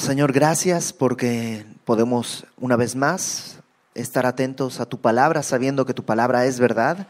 Señor, 0.00 0.32
gracias 0.32 0.94
porque 0.94 1.66
podemos 1.84 2.46
una 2.56 2.76
vez 2.76 2.96
más 2.96 3.58
estar 3.94 4.24
atentos 4.24 4.80
a 4.80 4.86
tu 4.86 4.98
palabra, 4.98 5.42
sabiendo 5.42 5.84
que 5.84 5.92
tu 5.92 6.06
palabra 6.06 6.46
es 6.46 6.58
verdad 6.58 7.06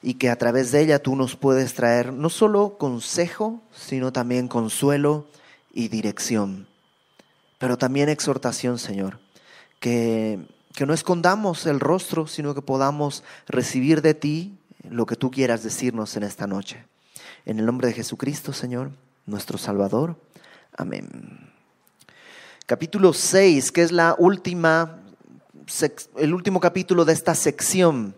y 0.00 0.14
que 0.14 0.30
a 0.30 0.36
través 0.36 0.72
de 0.72 0.80
ella 0.80 1.02
tú 1.02 1.14
nos 1.14 1.36
puedes 1.36 1.74
traer 1.74 2.10
no 2.10 2.30
solo 2.30 2.78
consejo, 2.78 3.60
sino 3.70 4.14
también 4.14 4.48
consuelo 4.48 5.26
y 5.74 5.88
dirección, 5.88 6.66
pero 7.58 7.76
también 7.76 8.08
exhortación, 8.08 8.78
Señor, 8.78 9.20
que, 9.78 10.40
que 10.74 10.86
no 10.86 10.94
escondamos 10.94 11.66
el 11.66 11.80
rostro, 11.80 12.26
sino 12.26 12.54
que 12.54 12.62
podamos 12.62 13.24
recibir 13.46 14.00
de 14.00 14.14
ti 14.14 14.58
lo 14.88 15.04
que 15.04 15.16
tú 15.16 15.30
quieras 15.30 15.62
decirnos 15.62 16.16
en 16.16 16.22
esta 16.22 16.46
noche. 16.46 16.86
En 17.44 17.58
el 17.58 17.66
nombre 17.66 17.88
de 17.88 17.94
Jesucristo, 17.94 18.54
Señor, 18.54 18.90
nuestro 19.26 19.58
Salvador. 19.58 20.16
Amén. 20.74 21.51
Capítulo 22.66 23.12
6, 23.12 23.72
que 23.72 23.82
es 23.82 23.90
la 23.90 24.14
última, 24.18 25.02
el 26.16 26.32
último 26.32 26.60
capítulo 26.60 27.04
de 27.04 27.12
esta 27.12 27.34
sección 27.34 28.14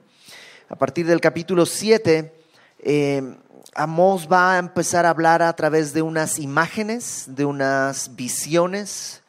a 0.69 0.77
partir 0.77 1.07
del 1.07 1.21
capítulo 1.21 1.65
7, 1.67 2.33
eh, 2.81 3.37
Amós 3.75 4.29
va 4.31 4.55
a 4.55 4.59
empezar 4.59 5.07
a 5.07 5.11
hablar 5.11 5.43
a 5.43 5.53
través 5.55 5.93
de 5.93 6.03
unas 6.03 6.39
imágenes, 6.39 7.25
de 7.29 7.45
unas 7.45 8.15
visiones, 8.17 9.23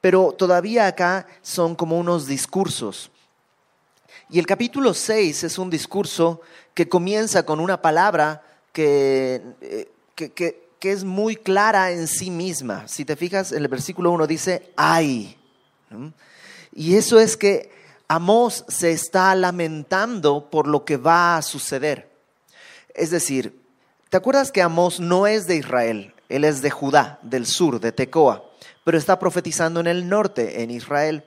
pero 0.00 0.32
todavía 0.32 0.86
acá 0.86 1.26
son 1.42 1.74
como 1.74 1.98
unos 1.98 2.26
discursos. 2.26 3.10
Y 4.30 4.38
el 4.38 4.46
capítulo 4.46 4.94
6 4.94 5.44
es 5.44 5.58
un 5.58 5.68
discurso 5.68 6.40
que 6.74 6.88
comienza 6.88 7.44
con 7.44 7.60
una 7.60 7.82
palabra 7.82 8.42
que, 8.72 9.42
eh, 9.60 9.90
que, 10.14 10.63
es 10.80 11.04
muy 11.04 11.36
clara 11.36 11.90
en 11.90 12.06
sí 12.06 12.30
misma. 12.30 12.86
Si 12.88 13.04
te 13.04 13.16
fijas, 13.16 13.52
en 13.52 13.62
el 13.62 13.68
versículo 13.68 14.10
1 14.12 14.26
dice, 14.26 14.72
ay. 14.76 15.36
Y 16.72 16.96
eso 16.96 17.18
es 17.18 17.36
que 17.36 17.70
Amós 18.08 18.64
se 18.68 18.92
está 18.92 19.34
lamentando 19.34 20.50
por 20.50 20.66
lo 20.66 20.84
que 20.84 20.96
va 20.96 21.36
a 21.36 21.42
suceder. 21.42 22.10
Es 22.94 23.10
decir, 23.10 23.60
¿te 24.10 24.16
acuerdas 24.16 24.52
que 24.52 24.62
Amós 24.62 25.00
no 25.00 25.26
es 25.26 25.46
de 25.46 25.56
Israel? 25.56 26.14
Él 26.28 26.44
es 26.44 26.62
de 26.62 26.70
Judá, 26.70 27.18
del 27.22 27.46
sur, 27.46 27.80
de 27.80 27.92
Tecoa, 27.92 28.44
pero 28.84 28.98
está 28.98 29.18
profetizando 29.18 29.80
en 29.80 29.86
el 29.86 30.08
norte, 30.08 30.62
en 30.62 30.70
Israel. 30.70 31.24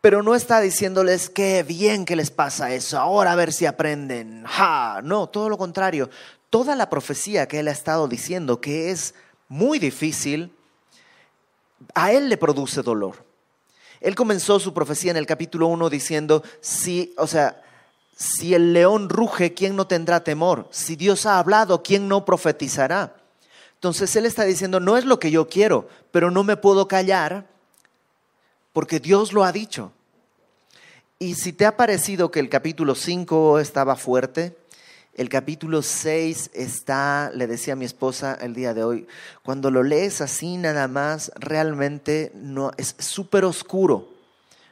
Pero 0.00 0.22
no 0.22 0.34
está 0.34 0.60
diciéndoles 0.60 1.30
qué 1.30 1.62
bien 1.62 2.04
que 2.04 2.16
les 2.16 2.30
pasa 2.30 2.74
eso, 2.74 2.98
ahora 2.98 3.32
a 3.32 3.36
ver 3.36 3.52
si 3.52 3.66
aprenden. 3.66 4.44
Ja, 4.46 5.00
no, 5.02 5.28
todo 5.28 5.48
lo 5.48 5.56
contrario. 5.56 6.10
Toda 6.52 6.76
la 6.76 6.90
profecía 6.90 7.48
que 7.48 7.60
él 7.60 7.68
ha 7.68 7.72
estado 7.72 8.08
diciendo, 8.08 8.60
que 8.60 8.90
es 8.90 9.14
muy 9.48 9.78
difícil, 9.78 10.54
a 11.94 12.12
él 12.12 12.28
le 12.28 12.36
produce 12.36 12.82
dolor. 12.82 13.24
Él 14.02 14.14
comenzó 14.14 14.60
su 14.60 14.74
profecía 14.74 15.12
en 15.12 15.16
el 15.16 15.24
capítulo 15.24 15.68
1 15.68 15.88
diciendo, 15.88 16.42
si, 16.60 17.14
o 17.16 17.26
sea, 17.26 17.62
si 18.14 18.52
el 18.52 18.74
león 18.74 19.08
ruge, 19.08 19.54
¿quién 19.54 19.76
no 19.76 19.86
tendrá 19.86 20.24
temor? 20.24 20.68
Si 20.70 20.94
Dios 20.94 21.24
ha 21.24 21.38
hablado, 21.38 21.82
¿quién 21.82 22.06
no 22.06 22.26
profetizará? 22.26 23.16
Entonces 23.76 24.14
Él 24.16 24.26
está 24.26 24.44
diciendo, 24.44 24.78
no 24.78 24.98
es 24.98 25.06
lo 25.06 25.18
que 25.18 25.30
yo 25.30 25.48
quiero, 25.48 25.88
pero 26.10 26.30
no 26.30 26.44
me 26.44 26.58
puedo 26.58 26.86
callar 26.86 27.46
porque 28.74 29.00
Dios 29.00 29.32
lo 29.32 29.42
ha 29.42 29.52
dicho. 29.52 29.90
Y 31.18 31.34
si 31.36 31.54
te 31.54 31.64
ha 31.64 31.78
parecido 31.78 32.30
que 32.30 32.40
el 32.40 32.50
capítulo 32.50 32.94
5 32.94 33.58
estaba 33.58 33.96
fuerte, 33.96 34.54
el 35.14 35.28
capítulo 35.28 35.82
6 35.82 36.52
está, 36.54 37.30
le 37.34 37.46
decía 37.46 37.74
a 37.74 37.76
mi 37.76 37.84
esposa 37.84 38.38
el 38.40 38.54
día 38.54 38.72
de 38.72 38.82
hoy, 38.82 39.06
cuando 39.42 39.70
lo 39.70 39.82
lees 39.82 40.22
así 40.22 40.56
nada 40.56 40.88
más, 40.88 41.30
realmente 41.36 42.32
no, 42.34 42.70
es 42.78 42.94
súper 42.98 43.44
oscuro. 43.44 44.08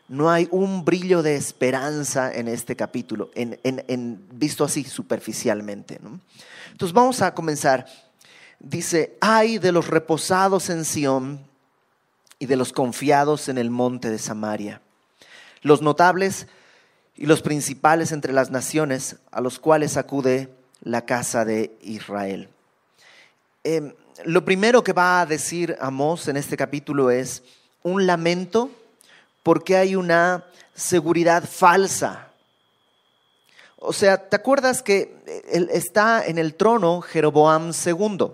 No 0.08 0.30
hay 0.30 0.48
un 0.50 0.84
brillo 0.84 1.22
de 1.22 1.36
esperanza 1.36 2.32
en 2.34 2.48
este 2.48 2.74
capítulo, 2.74 3.30
en, 3.34 4.26
visto 4.32 4.64
así 4.64 4.82
superficialmente. 4.82 6.00
Entonces 6.72 6.94
vamos 6.94 7.22
a 7.22 7.34
comenzar. 7.34 7.86
Dice, 8.58 9.16
ay 9.20 9.58
de 9.58 9.72
los 9.72 9.88
reposados 9.88 10.68
en 10.70 10.84
Sión 10.84 11.46
y 12.38 12.46
de 12.46 12.56
los 12.56 12.72
confiados 12.72 13.48
en 13.48 13.58
el 13.58 13.70
monte 13.70 14.10
de 14.10 14.18
Samaria. 14.18 14.80
Los 15.62 15.82
notables 15.82 16.48
y 17.20 17.26
los 17.26 17.42
principales 17.42 18.12
entre 18.12 18.32
las 18.32 18.50
naciones 18.50 19.16
a 19.30 19.42
los 19.42 19.58
cuales 19.58 19.98
acude 19.98 20.48
la 20.80 21.04
casa 21.04 21.44
de 21.44 21.76
Israel. 21.82 22.48
Em, 23.62 23.92
lo 24.24 24.42
primero 24.42 24.82
que 24.82 24.94
va 24.94 25.20
a 25.20 25.26
decir 25.26 25.76
Amós 25.80 26.28
en 26.28 26.38
este 26.38 26.56
capítulo 26.56 27.10
es 27.10 27.42
un 27.82 28.06
lamento 28.06 28.70
porque 29.42 29.76
hay 29.76 29.96
una 29.96 30.46
seguridad 30.74 31.44
falsa. 31.46 32.28
O 33.76 33.92
sea, 33.92 34.16
¿te 34.30 34.36
acuerdas 34.36 34.82
que 34.82 35.14
está 35.72 36.24
en 36.26 36.38
el 36.38 36.54
trono 36.54 37.02
Jeroboam 37.02 37.72
II? 37.72 38.30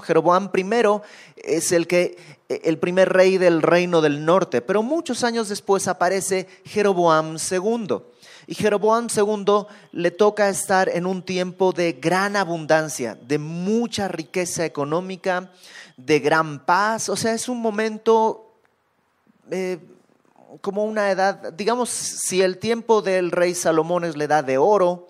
Jeroboam 0.00 0.50
I 0.54 1.00
es 1.36 1.72
el, 1.72 1.86
que, 1.86 2.16
el 2.48 2.78
primer 2.78 3.08
rey 3.08 3.38
del 3.38 3.62
reino 3.62 4.00
del 4.00 4.24
norte, 4.24 4.60
pero 4.60 4.82
muchos 4.82 5.24
años 5.24 5.48
después 5.48 5.88
aparece 5.88 6.46
Jeroboam 6.64 7.36
II. 7.36 7.98
Y 8.48 8.54
Jeroboam 8.54 9.08
II 9.14 9.66
le 9.92 10.10
toca 10.10 10.48
estar 10.48 10.88
en 10.88 11.04
un 11.04 11.22
tiempo 11.22 11.72
de 11.72 11.92
gran 11.92 12.34
abundancia, 12.34 13.14
de 13.14 13.36
mucha 13.36 14.08
riqueza 14.08 14.64
económica, 14.64 15.52
de 15.98 16.18
gran 16.18 16.64
paz. 16.64 17.10
O 17.10 17.16
sea, 17.16 17.34
es 17.34 17.50
un 17.50 17.60
momento 17.60 18.54
eh, 19.50 19.78
como 20.62 20.86
una 20.86 21.10
edad, 21.10 21.52
digamos, 21.52 21.90
si 21.90 22.40
el 22.40 22.56
tiempo 22.56 23.02
del 23.02 23.32
rey 23.32 23.54
Salomón 23.54 24.04
es 24.04 24.16
la 24.16 24.24
edad 24.24 24.44
de 24.44 24.56
oro, 24.56 25.08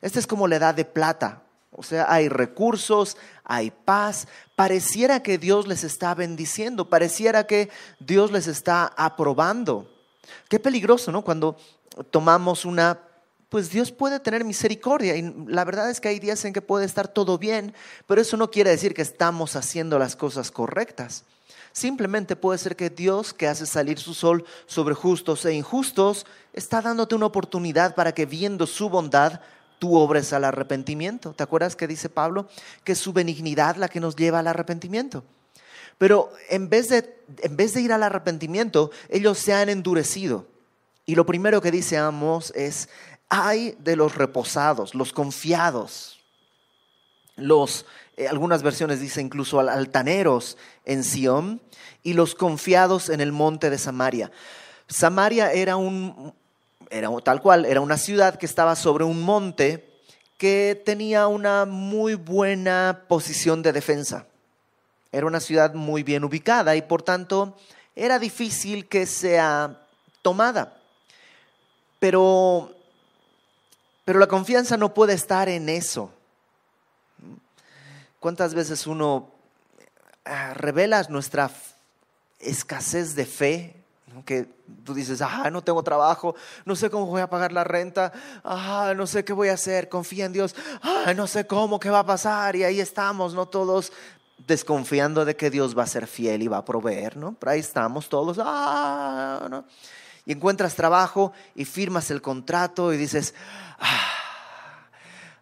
esta 0.00 0.18
es 0.18 0.26
como 0.26 0.48
la 0.48 0.56
edad 0.56 0.74
de 0.74 0.84
plata. 0.84 1.44
O 1.70 1.84
sea, 1.84 2.12
hay 2.12 2.28
recursos, 2.28 3.16
hay 3.44 3.70
paz. 3.70 4.26
Pareciera 4.56 5.22
que 5.22 5.38
Dios 5.38 5.68
les 5.68 5.84
está 5.84 6.12
bendiciendo, 6.16 6.88
pareciera 6.88 7.46
que 7.46 7.70
Dios 8.00 8.32
les 8.32 8.48
está 8.48 8.92
aprobando. 8.96 9.88
Qué 10.48 10.58
peligroso, 10.58 11.12
¿no? 11.12 11.22
Cuando 11.22 11.56
tomamos 12.10 12.64
una, 12.64 13.00
pues 13.48 13.70
Dios 13.70 13.92
puede 13.92 14.20
tener 14.20 14.44
misericordia 14.44 15.16
y 15.16 15.34
la 15.46 15.64
verdad 15.64 15.90
es 15.90 16.00
que 16.00 16.08
hay 16.08 16.18
días 16.18 16.44
en 16.44 16.52
que 16.52 16.62
puede 16.62 16.86
estar 16.86 17.08
todo 17.08 17.38
bien, 17.38 17.74
pero 18.06 18.20
eso 18.20 18.36
no 18.36 18.50
quiere 18.50 18.70
decir 18.70 18.94
que 18.94 19.02
estamos 19.02 19.56
haciendo 19.56 19.98
las 19.98 20.16
cosas 20.16 20.50
correctas. 20.50 21.24
Simplemente 21.72 22.36
puede 22.36 22.58
ser 22.58 22.76
que 22.76 22.88
Dios, 22.88 23.34
que 23.34 23.48
hace 23.48 23.66
salir 23.66 23.98
su 23.98 24.14
sol 24.14 24.44
sobre 24.66 24.94
justos 24.94 25.44
e 25.44 25.54
injustos, 25.54 26.24
está 26.52 26.80
dándote 26.80 27.16
una 27.16 27.26
oportunidad 27.26 27.96
para 27.96 28.12
que 28.12 28.26
viendo 28.26 28.66
su 28.66 28.88
bondad, 28.88 29.40
tú 29.80 29.96
obres 29.96 30.32
al 30.32 30.44
arrepentimiento. 30.44 31.32
¿Te 31.32 31.42
acuerdas 31.42 31.74
que 31.74 31.88
dice 31.88 32.08
Pablo? 32.08 32.48
Que 32.84 32.92
es 32.92 32.98
su 32.98 33.12
benignidad 33.12 33.74
la 33.74 33.88
que 33.88 33.98
nos 33.98 34.14
lleva 34.14 34.38
al 34.38 34.46
arrepentimiento. 34.46 35.24
Pero 35.98 36.30
en 36.48 36.68
vez 36.68 36.90
de, 36.90 37.22
en 37.42 37.56
vez 37.56 37.74
de 37.74 37.80
ir 37.80 37.92
al 37.92 38.04
arrepentimiento, 38.04 38.92
ellos 39.08 39.38
se 39.38 39.52
han 39.52 39.68
endurecido 39.68 40.46
y 41.06 41.14
lo 41.14 41.26
primero 41.26 41.60
que 41.60 41.70
dice 41.70 41.98
Amos 41.98 42.52
es, 42.54 42.88
hay 43.28 43.76
de 43.78 43.96
los 43.96 44.14
reposados, 44.14 44.94
los 44.94 45.12
confiados, 45.12 46.20
los, 47.36 47.84
eh, 48.16 48.28
algunas 48.28 48.62
versiones 48.62 49.00
dicen 49.00 49.26
incluso 49.26 49.60
altaneros 49.60 50.56
en 50.84 51.02
Sión 51.04 51.60
y 52.02 52.12
los 52.12 52.34
confiados 52.34 53.08
en 53.08 53.20
el 53.20 53.32
monte 53.32 53.70
de 53.70 53.78
Samaria. 53.78 54.30
Samaria 54.86 55.52
era 55.52 55.76
un, 55.76 56.32
era 56.90 57.10
tal 57.22 57.42
cual, 57.42 57.64
era 57.64 57.80
una 57.80 57.98
ciudad 57.98 58.36
que 58.36 58.46
estaba 58.46 58.76
sobre 58.76 59.04
un 59.04 59.22
monte 59.22 59.90
que 60.38 60.80
tenía 60.84 61.26
una 61.26 61.64
muy 61.64 62.14
buena 62.14 63.04
posición 63.08 63.62
de 63.62 63.72
defensa. 63.72 64.26
Era 65.10 65.26
una 65.26 65.40
ciudad 65.40 65.74
muy 65.74 66.02
bien 66.02 66.24
ubicada 66.24 66.76
y 66.76 66.82
por 66.82 67.02
tanto 67.02 67.56
era 67.96 68.18
difícil 68.18 68.88
que 68.88 69.06
sea 69.06 69.86
tomada. 70.22 70.83
Pero, 72.04 72.70
pero 74.04 74.18
la 74.18 74.26
confianza 74.26 74.76
no 74.76 74.92
puede 74.92 75.14
estar 75.14 75.48
en 75.48 75.70
eso. 75.70 76.10
¿Cuántas 78.20 78.52
veces 78.52 78.86
uno 78.86 79.30
ah, 80.26 80.52
revela 80.52 81.02
nuestra 81.08 81.50
escasez 82.40 83.14
de 83.14 83.24
fe? 83.24 83.82
Que 84.26 84.46
tú 84.84 84.92
dices, 84.92 85.22
ah, 85.22 85.48
no 85.50 85.64
tengo 85.64 85.82
trabajo, 85.82 86.34
no 86.66 86.76
sé 86.76 86.90
cómo 86.90 87.06
voy 87.06 87.22
a 87.22 87.30
pagar 87.30 87.52
la 87.52 87.64
renta, 87.64 88.12
ah, 88.44 88.92
no 88.94 89.06
sé 89.06 89.24
qué 89.24 89.32
voy 89.32 89.48
a 89.48 89.54
hacer, 89.54 89.88
confía 89.88 90.26
en 90.26 90.34
Dios, 90.34 90.54
ah, 90.82 91.14
no 91.16 91.26
sé 91.26 91.46
cómo, 91.46 91.80
qué 91.80 91.88
va 91.88 92.00
a 92.00 92.06
pasar, 92.06 92.54
y 92.54 92.64
ahí 92.64 92.80
estamos, 92.80 93.32
¿no? 93.32 93.46
Todos 93.46 93.94
desconfiando 94.46 95.24
de 95.24 95.36
que 95.36 95.48
Dios 95.48 95.74
va 95.74 95.84
a 95.84 95.86
ser 95.86 96.06
fiel 96.06 96.42
y 96.42 96.48
va 96.48 96.58
a 96.58 96.64
proveer, 96.66 97.16
¿no? 97.16 97.34
Pero 97.40 97.52
ahí 97.52 97.60
estamos 97.60 98.10
todos, 98.10 98.38
ah, 98.42 99.46
¿no? 99.48 99.64
Y 100.26 100.32
encuentras 100.32 100.74
trabajo 100.74 101.32
y 101.54 101.64
firmas 101.64 102.10
el 102.10 102.22
contrato 102.22 102.92
y 102.92 102.96
dices, 102.96 103.34
ah, 103.78 104.10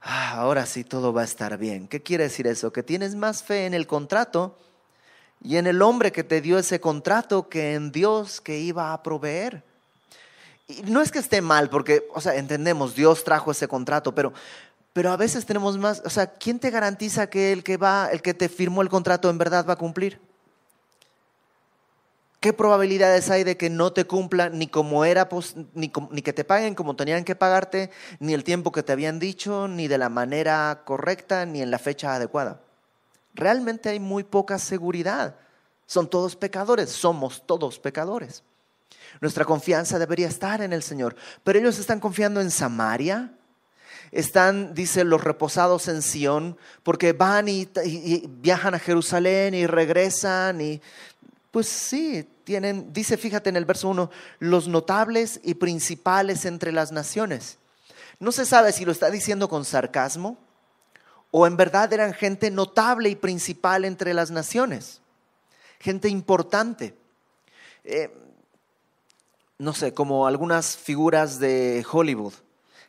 ah, 0.02 0.34
ahora 0.37 0.67
sí 0.67 0.84
todo 0.84 1.12
va 1.12 1.23
a 1.23 1.25
estar 1.25 1.56
bien. 1.58 1.88
¿Qué 1.88 2.02
quiere 2.02 2.25
decir 2.25 2.46
eso? 2.46 2.73
Que 2.73 2.82
tienes 2.82 3.14
más 3.14 3.43
fe 3.43 3.67
en 3.67 3.75
el 3.75 3.87
contrato 3.87 4.58
y 5.40 5.56
en 5.56 5.67
el 5.67 5.82
hombre 5.82 6.12
que 6.12 6.25
te 6.25 6.40
dio 6.40 6.58
ese 6.58 6.81
contrato 6.81 7.49
que 7.49 7.75
en 7.75 7.93
Dios 7.93 8.40
que 8.40 8.58
iba 8.58 8.93
a 8.93 9.02
proveer. 9.02 9.62
Y 10.69 10.82
no 10.82 11.02
es 11.02 11.11
que 11.11 11.19
esté 11.19 11.40
mal, 11.40 11.69
porque, 11.69 12.06
o 12.14 12.20
sea, 12.20 12.37
entendemos, 12.37 12.94
Dios 12.94 13.25
trajo 13.25 13.50
ese 13.50 13.69
contrato, 13.69 14.14
pero, 14.14 14.32
pero 14.93 15.11
a 15.11 15.17
veces 15.17 15.44
tenemos 15.44 15.76
más, 15.76 16.02
o 16.05 16.11
sea, 16.11 16.26
¿quién 16.34 16.58
te 16.58 16.70
garantiza 16.70 17.29
que 17.29 17.52
el 17.52 17.62
que 17.64 17.76
va, 17.76 18.08
el 18.12 18.23
que 18.23 18.34
te 18.34 18.49
firmó 18.49 18.82
el 18.82 18.88
contrato 18.88 19.29
en 19.31 19.38
verdad 19.38 19.67
va 19.69 19.75
a 19.75 19.76
cumplir? 19.76 20.20
¿Qué 22.43 22.53
probabilidades 22.53 23.31
hay 23.31 23.44
de 23.44 23.56
que 23.56 23.71
no 23.71 23.93
te 23.93 24.05
cumpla 24.05 24.49
ni 24.49 24.67
como 24.67 25.05
era, 25.05 25.29
ni, 25.75 25.93
ni, 26.11 26.23
que 26.23 26.33
te 26.33 26.43
paguen 26.43 26.75
como 26.75 26.97
tenían 26.97 27.23
que 27.23 27.37
pagarte, 27.37 27.93
ni 28.19 28.35
el 28.35 28.43
tiempo 28.43 28.73
que 28.73 28.83
te 28.83 28.91
habían 28.91 29.21
dicho, 29.21 29.69
ni 29.69 29.87
de 29.87 29.97
la 29.97 30.09
manera 30.09 30.83
correcta, 30.85 31.47
ni 31.47 31.62
en 31.62 31.71
la 31.71 31.79
fecha 31.79 32.17
adecuada? 32.17 32.61
Realmente 33.33 33.91
hay 33.91 34.00
muy 34.00 34.25
poca 34.25 34.59
seguridad. 34.59 35.37
Son 35.87 36.11
todos 36.11 36.35
pecadores, 36.35 36.91
somos 36.91 37.47
todos 37.47 37.79
pecadores. 37.79 38.43
Nuestra 39.21 39.44
confianza 39.44 40.00
debería 40.00 40.27
estar 40.27 40.62
en 40.62 40.73
el 40.73 40.83
Señor, 40.83 41.15
pero 41.44 41.61
ellos 41.61 41.79
están 41.79 42.00
confiando 42.00 42.41
en 42.41 42.50
Samaria. 42.50 43.31
Están, 44.11 44.75
dice, 44.75 45.05
los 45.05 45.23
reposados 45.23 45.87
en 45.87 46.03
Sión, 46.03 46.59
porque 46.83 47.12
van 47.12 47.49
y, 47.49 47.69
y 47.85 48.25
viajan 48.27 48.75
a 48.75 48.81
Jerusalén 48.81 49.55
y 49.55 49.69
regresan 49.69 50.61
y 50.61 50.83
pues 51.53 51.69
sí, 51.69 52.27
tienen, 52.44 52.93
dice, 52.93 53.17
fíjate 53.17 53.50
en 53.50 53.56
el 53.56 53.65
verso 53.65 53.89
1, 53.89 54.11
los 54.39 54.69
notables 54.69 55.41
y 55.43 55.55
principales 55.55 56.44
entre 56.44 56.73
las 56.73 56.93
naciones. 56.93 57.59
No 58.19 58.33
se 58.33 58.47
sabe 58.47 58.73
si 58.73 58.85
lo 58.85 58.93
está 58.93 59.11
diciendo 59.11 59.49
con 59.49 59.65
sarcasmo 59.65 60.39
o 61.31 61.47
en 61.47 61.56
verdad 61.56 61.93
eran 61.93 62.12
gente 62.12 62.50
notable 62.50 63.09
y 63.09 63.17
principal 63.17 63.85
entre 63.85 64.15
las 64.15 64.31
naciones, 64.31 65.00
gente 65.81 66.09
importante. 66.09 66.94
Eh, 67.85 68.15
no 69.59 69.73
sé, 69.73 69.94
como 69.94 70.27
algunas 70.27 70.77
figuras 70.77 71.39
de 71.39 71.85
Hollywood 71.91 72.35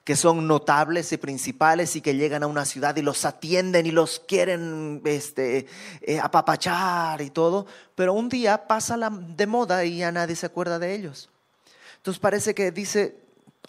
que 0.04 0.16
son 0.18 0.48
notables 0.48 1.12
y 1.14 1.18
principales 1.18 1.96
y 1.96 2.02
que 2.02 2.16
llegan 2.16 2.44
a 2.44 2.48
una 2.48 2.66
ciudad 2.66 2.96
y 2.98 3.02
los 3.02 3.24
atienden 3.24 3.86
y 3.86 3.92
los 3.92 4.20
quieren 4.20 5.02
este, 5.06 5.66
eh, 6.02 6.20
apapachar 6.20 7.22
y 7.22 7.30
todo, 7.30 7.66
pero 7.96 8.14
un 8.14 8.28
día 8.28 8.68
pasa 8.68 8.98
la, 8.98 9.10
de 9.10 9.48
moda 9.48 9.86
y 9.86 10.00
ya 10.00 10.12
nadie 10.12 10.36
se 10.36 10.46
acuerda 10.46 10.78
de 10.78 10.94
ellos. 10.94 11.30
Entonces 11.98 12.20
parece 12.20 12.54
que 12.54 12.72
dice, 12.72 13.16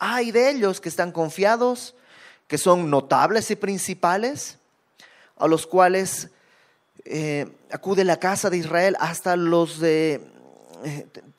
hay 0.01 0.33
de 0.33 0.51
ellos 0.51 0.81
que 0.81 0.89
están 0.89 1.13
confiados, 1.13 1.95
que 2.49 2.59
son 2.59 2.91
notables 2.91 3.51
y 3.53 3.57
principales, 3.57 4.59
a 5.37 5.47
los 5.47 5.69
cuales 5.69 6.31
eh, 7.05 7.47
acude 7.71 8.05
la 8.05 8.19
casa 8.19 8.51
de 8.51 8.57
Israel 8.57 8.97
hasta 8.99 9.37
los 9.37 9.79
de 9.79 10.34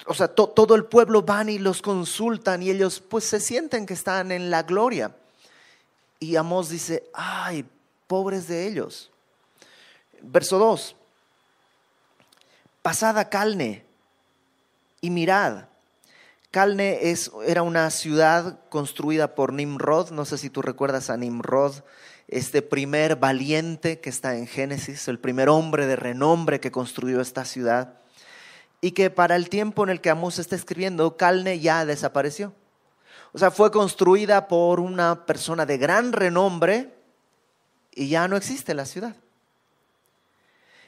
o 0.07 0.13
sea, 0.13 0.27
todo 0.27 0.75
el 0.75 0.85
pueblo 0.85 1.21
van 1.21 1.49
y 1.49 1.59
los 1.59 1.81
consultan 1.81 2.63
y 2.63 2.69
ellos 2.69 2.99
pues 2.99 3.25
se 3.25 3.39
sienten 3.39 3.85
que 3.85 3.93
están 3.93 4.31
en 4.31 4.49
la 4.49 4.63
gloria. 4.63 5.15
Y 6.19 6.35
Amós 6.35 6.69
dice, 6.69 7.03
ay, 7.13 7.65
pobres 8.07 8.47
de 8.47 8.67
ellos. 8.67 9.11
Verso 10.21 10.57
2, 10.57 10.95
pasada 12.81 13.29
Calne 13.29 13.83
y 15.01 15.09
mirad. 15.09 15.65
Calne 16.49 17.11
es, 17.11 17.31
era 17.45 17.63
una 17.63 17.91
ciudad 17.91 18.59
construida 18.69 19.35
por 19.35 19.51
Nimrod, 19.51 20.11
no 20.11 20.25
sé 20.25 20.37
si 20.37 20.49
tú 20.49 20.61
recuerdas 20.61 21.09
a 21.09 21.17
Nimrod, 21.17 21.83
este 22.27 22.61
primer 22.61 23.17
valiente 23.17 23.99
que 23.99 24.09
está 24.09 24.35
en 24.37 24.47
Génesis, 24.47 25.07
el 25.07 25.19
primer 25.19 25.49
hombre 25.49 25.85
de 25.85 25.97
renombre 25.97 26.59
que 26.59 26.71
construyó 26.71 27.21
esta 27.21 27.45
ciudad 27.45 27.99
y 28.81 28.91
que 28.91 29.09
para 29.09 29.35
el 29.35 29.49
tiempo 29.49 29.83
en 29.83 29.89
el 29.89 30.01
que 30.01 30.09
Amos 30.09 30.39
está 30.39 30.55
escribiendo, 30.55 31.17
Calne 31.17 31.59
ya 31.59 31.85
desapareció. 31.85 32.53
O 33.33 33.37
sea, 33.37 33.51
fue 33.51 33.71
construida 33.71 34.47
por 34.47 34.79
una 34.79 35.25
persona 35.25 35.65
de 35.65 35.77
gran 35.77 36.13
renombre 36.13 36.93
y 37.93 38.07
ya 38.07 38.27
no 38.27 38.37
existe 38.37 38.73
la 38.73 38.85
ciudad. 38.85 39.15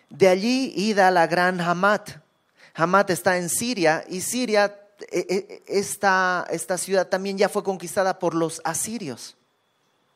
De 0.10 0.28
allí 0.28 0.72
ida 0.76 1.12
la 1.12 1.28
gran 1.28 1.60
Hamat. 1.60 2.10
Hamat 2.74 3.10
está 3.10 3.38
en 3.38 3.50
Siria 3.50 4.06
y 4.08 4.22
Siria, 4.22 4.80
e, 5.12 5.20
e, 5.20 5.64
esta, 5.68 6.46
esta 6.50 6.78
ciudad 6.78 7.08
también 7.08 7.38
ya 7.38 7.50
fue 7.50 7.64
conquistada 7.64 8.20
por 8.20 8.34
los 8.34 8.62
asirios. 8.64 9.36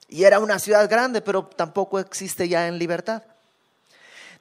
Y 0.07 0.23
era 0.23 0.39
una 0.39 0.59
ciudad 0.59 0.89
grande, 0.89 1.21
pero 1.21 1.45
tampoco 1.45 1.99
existe 1.99 2.47
ya 2.47 2.67
en 2.67 2.77
libertad. 2.77 3.23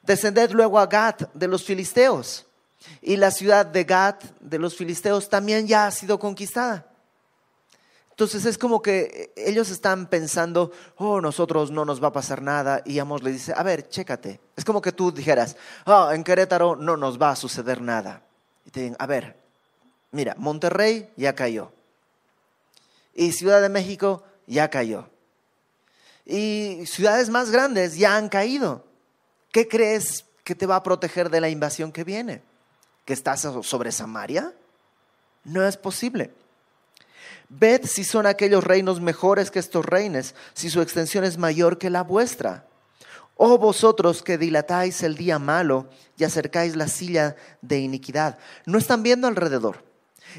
Descended 0.03 0.51
luego 0.51 0.79
a 0.79 0.85
Gat 0.85 1.33
de 1.33 1.47
los 1.47 1.63
filisteos 1.63 2.45
y 3.01 3.17
la 3.17 3.31
ciudad 3.31 3.65
de 3.65 3.83
Gat, 3.83 4.23
de 4.39 4.59
los 4.59 4.75
filisteos, 4.75 5.29
también 5.29 5.67
ya 5.67 5.87
ha 5.87 5.91
sido 5.91 6.19
conquistada. 6.19 6.87
Entonces 8.11 8.45
es 8.45 8.57
como 8.57 8.81
que 8.81 9.33
ellos 9.35 9.69
están 9.69 10.05
pensando, 10.07 10.71
oh, 10.97 11.21
nosotros 11.21 11.71
no 11.71 11.85
nos 11.85 12.03
va 12.03 12.09
a 12.09 12.13
pasar 12.13 12.41
nada. 12.41 12.83
Y 12.85 12.99
Amos 12.99 13.23
le 13.23 13.31
dice, 13.31 13.53
a 13.55 13.63
ver, 13.63 13.89
chécate. 13.89 14.39
Es 14.55 14.63
como 14.63 14.81
que 14.81 14.91
tú 14.91 15.11
dijeras, 15.11 15.55
oh, 15.85 16.11
en 16.11 16.23
Querétaro 16.23 16.75
no 16.75 16.97
nos 16.97 17.19
va 17.19 17.31
a 17.31 17.35
suceder 17.35 17.81
nada. 17.81 18.21
Y 18.65 18.69
te 18.69 18.81
dicen, 18.81 18.95
a 18.99 19.07
ver, 19.07 19.37
mira, 20.11 20.35
Monterrey 20.37 21.09
ya 21.17 21.33
cayó. 21.33 21.71
Y 23.15 23.31
Ciudad 23.31 23.61
de 23.61 23.69
México 23.69 24.23
ya 24.45 24.69
cayó. 24.69 25.09
Y 26.25 26.85
ciudades 26.85 27.29
más 27.29 27.49
grandes 27.49 27.97
ya 27.97 28.15
han 28.15 28.29
caído. 28.29 28.85
¿Qué 29.51 29.67
crees 29.67 30.25
que 30.43 30.55
te 30.55 30.65
va 30.65 30.75
a 30.75 30.83
proteger 30.83 31.29
de 31.29 31.41
la 31.41 31.49
invasión 31.49 31.91
que 31.91 32.03
viene? 32.03 32.43
Que 33.05 33.13
estás 33.13 33.47
sobre 33.63 33.91
Samaria? 33.91 34.53
No 35.43 35.65
es 35.65 35.77
posible. 35.77 36.33
Ved 37.49 37.85
si 37.85 38.03
son 38.03 38.25
aquellos 38.25 38.63
reinos 38.63 39.01
mejores 39.01 39.51
que 39.51 39.59
estos 39.59 39.85
reinos, 39.85 40.35
si 40.53 40.69
su 40.69 40.81
extensión 40.81 41.23
es 41.23 41.37
mayor 41.37 41.77
que 41.77 41.89
la 41.89 42.03
vuestra. 42.03 42.65
Oh 43.35 43.57
vosotros 43.57 44.21
que 44.21 44.37
dilatáis 44.37 45.03
el 45.03 45.15
día 45.15 45.39
malo 45.39 45.89
y 46.17 46.23
acercáis 46.23 46.75
la 46.75 46.87
silla 46.87 47.35
de 47.61 47.79
iniquidad. 47.79 48.37
No 48.65 48.77
están 48.77 49.03
viendo 49.03 49.27
alrededor. 49.27 49.83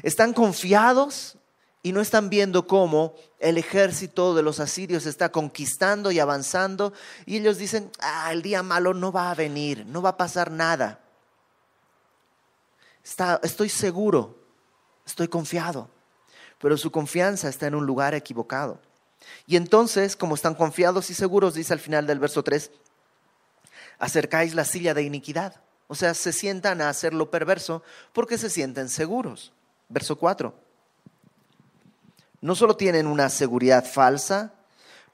Están 0.01 0.33
confiados 0.33 1.37
y 1.83 1.91
no 1.91 2.01
están 2.01 2.29
viendo 2.29 2.65
cómo 2.65 3.13
el 3.39 3.57
ejército 3.57 4.33
de 4.33 4.41
los 4.41 4.59
asirios 4.59 5.05
está 5.05 5.29
conquistando 5.29 6.11
y 6.11 6.19
avanzando. 6.19 6.93
Y 7.25 7.37
ellos 7.37 7.57
dicen, 7.57 7.91
ah, 7.99 8.31
el 8.31 8.41
día 8.41 8.63
malo 8.63 8.93
no 8.93 9.11
va 9.11 9.29
a 9.29 9.35
venir, 9.35 9.85
no 9.85 10.01
va 10.01 10.11
a 10.11 10.17
pasar 10.17 10.49
nada 10.49 11.02
estoy 13.03 13.69
seguro, 13.69 14.37
estoy 15.05 15.27
confiado, 15.27 15.89
pero 16.59 16.77
su 16.77 16.91
confianza 16.91 17.49
está 17.49 17.67
en 17.67 17.75
un 17.75 17.85
lugar 17.85 18.13
equivocado. 18.13 18.79
Y 19.45 19.55
entonces, 19.55 20.15
como 20.15 20.35
están 20.35 20.55
confiados 20.55 21.09
y 21.09 21.13
seguros, 21.13 21.53
dice 21.53 21.73
al 21.73 21.79
final 21.79 22.07
del 22.07 22.19
verso 22.19 22.43
3, 22.43 22.71
acercáis 23.99 24.55
la 24.55 24.65
silla 24.65 24.93
de 24.93 25.03
iniquidad. 25.03 25.61
O 25.87 25.95
sea, 25.95 26.13
se 26.13 26.33
sientan 26.33 26.81
a 26.81 26.89
hacer 26.89 27.13
lo 27.13 27.29
perverso 27.29 27.83
porque 28.13 28.37
se 28.37 28.49
sienten 28.49 28.89
seguros. 28.89 29.53
Verso 29.89 30.17
4. 30.17 30.53
No 32.41 32.55
solo 32.55 32.75
tienen 32.75 33.07
una 33.07 33.29
seguridad 33.29 33.85
falsa, 33.85 34.53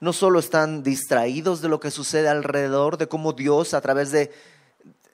no 0.00 0.12
solo 0.12 0.38
están 0.38 0.82
distraídos 0.82 1.60
de 1.60 1.68
lo 1.68 1.78
que 1.78 1.90
sucede 1.90 2.28
alrededor, 2.28 2.96
de 2.96 3.08
cómo 3.08 3.32
Dios 3.32 3.74
a 3.74 3.80
través 3.80 4.10
de... 4.10 4.32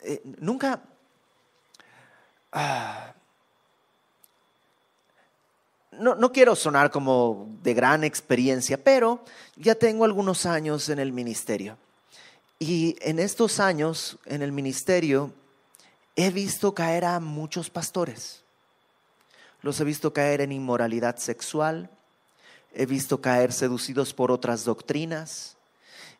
Eh, 0.03 0.23
nunca, 0.39 0.83
Ah. 2.59 3.13
no, 5.93 6.15
no 6.15 6.33
quiero 6.33 6.57
sonar 6.57 6.91
como 6.91 7.51
de 7.63 7.75
gran 7.75 8.03
experiencia, 8.03 8.83
pero 8.83 9.23
ya 9.57 9.75
tengo 9.75 10.07
algunos 10.07 10.47
años 10.47 10.89
en 10.89 10.99
el 10.99 11.13
ministerio. 11.13 11.77
Y 12.59 12.97
en 13.03 13.19
estos 13.19 13.61
años 13.61 14.19
en 14.25 14.41
el 14.41 14.53
ministerio 14.53 15.35
he 16.17 16.31
visto 16.31 16.75
caer 16.75 17.05
a 17.05 17.21
muchos 17.21 17.69
pastores. 17.69 18.43
Los 19.61 19.79
he 19.81 19.85
visto 19.85 20.15
caer 20.15 20.41
en 20.41 20.53
inmoralidad 20.53 21.19
sexual, 21.19 21.91
he 22.73 22.87
visto 22.87 23.21
caer 23.21 23.53
seducidos 23.53 24.15
por 24.15 24.31
otras 24.31 24.65
doctrinas, 24.65 25.59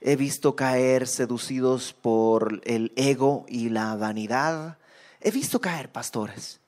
he 0.03 0.17
visto 0.17 0.55
caer 0.55 1.07
seducidos 1.07 1.95
por 1.95 2.61
el 2.65 2.93
ego 2.95 3.47
y 3.49 3.71
la 3.71 3.97
vanidad, 3.97 4.77
He 5.27 5.33
visto 5.33 5.61
caer 5.61 5.91
pastores. 5.91 6.61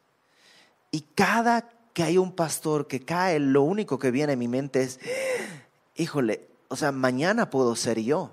Y 0.90 1.02
cada 1.14 1.70
que 1.92 2.02
hay 2.02 2.18
un 2.18 2.32
pastor 2.32 2.88
que 2.88 2.98
cae, 2.98 3.38
lo 3.38 3.62
único 3.62 4.00
que 4.00 4.10
viene 4.10 4.32
a 4.32 4.36
mi 4.36 4.48
mente 4.48 4.82
es, 4.82 4.98
híjole, 5.94 6.44
o 6.66 6.74
sea, 6.74 6.90
mañana 6.90 7.50
puedo 7.50 7.76
ser 7.76 8.00
yo. 8.00 8.32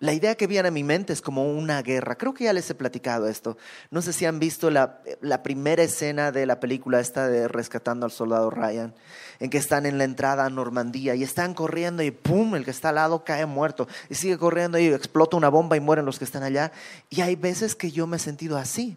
La 0.00 0.14
idea 0.14 0.34
que 0.34 0.46
viene 0.46 0.68
a 0.68 0.70
mi 0.70 0.82
mente 0.82 1.12
es 1.12 1.20
como 1.20 1.52
una 1.52 1.82
guerra. 1.82 2.16
Creo 2.16 2.32
que 2.32 2.44
ya 2.44 2.54
les 2.54 2.70
he 2.70 2.74
platicado 2.74 3.28
esto. 3.28 3.58
No 3.90 4.00
sé 4.00 4.14
si 4.14 4.24
han 4.24 4.38
visto 4.38 4.70
la, 4.70 5.02
primera 5.42 5.82
escena 5.82 6.32
de 6.32 6.46
la 6.46 6.58
película 6.58 7.00
esta 7.00 7.28
de 7.28 7.48
Rescatando 7.48 8.06
al 8.06 8.10
Soldado 8.10 8.48
Ryan, 8.48 8.94
en 9.40 9.50
que 9.50 9.58
están 9.58 9.84
en 9.84 9.98
la 9.98 10.04
entrada 10.04 10.46
a 10.46 10.50
Normandía 10.50 11.14
y 11.16 11.22
están 11.22 11.52
corriendo 11.52 12.02
y 12.02 12.12
¡pum! 12.12 12.54
El 12.54 12.64
que 12.64 12.70
está 12.70 12.88
al 12.88 12.94
lado 12.94 13.24
cae 13.24 13.44
muerto. 13.44 13.88
Y 14.08 14.14
sigue 14.14 14.38
corriendo 14.38 14.78
y 14.78 14.86
explota 14.86 15.36
una 15.36 15.50
bomba 15.50 15.76
y 15.76 15.80
mueren 15.80 16.06
los 16.06 16.18
que 16.18 16.24
están 16.24 16.44
allá. 16.44 16.72
Y 17.10 17.20
hay 17.20 17.36
veces 17.36 17.76
que 17.76 17.90
yo 17.90 18.06
me 18.06 18.16
he 18.16 18.20
sentido 18.20 18.56
así. 18.56 18.96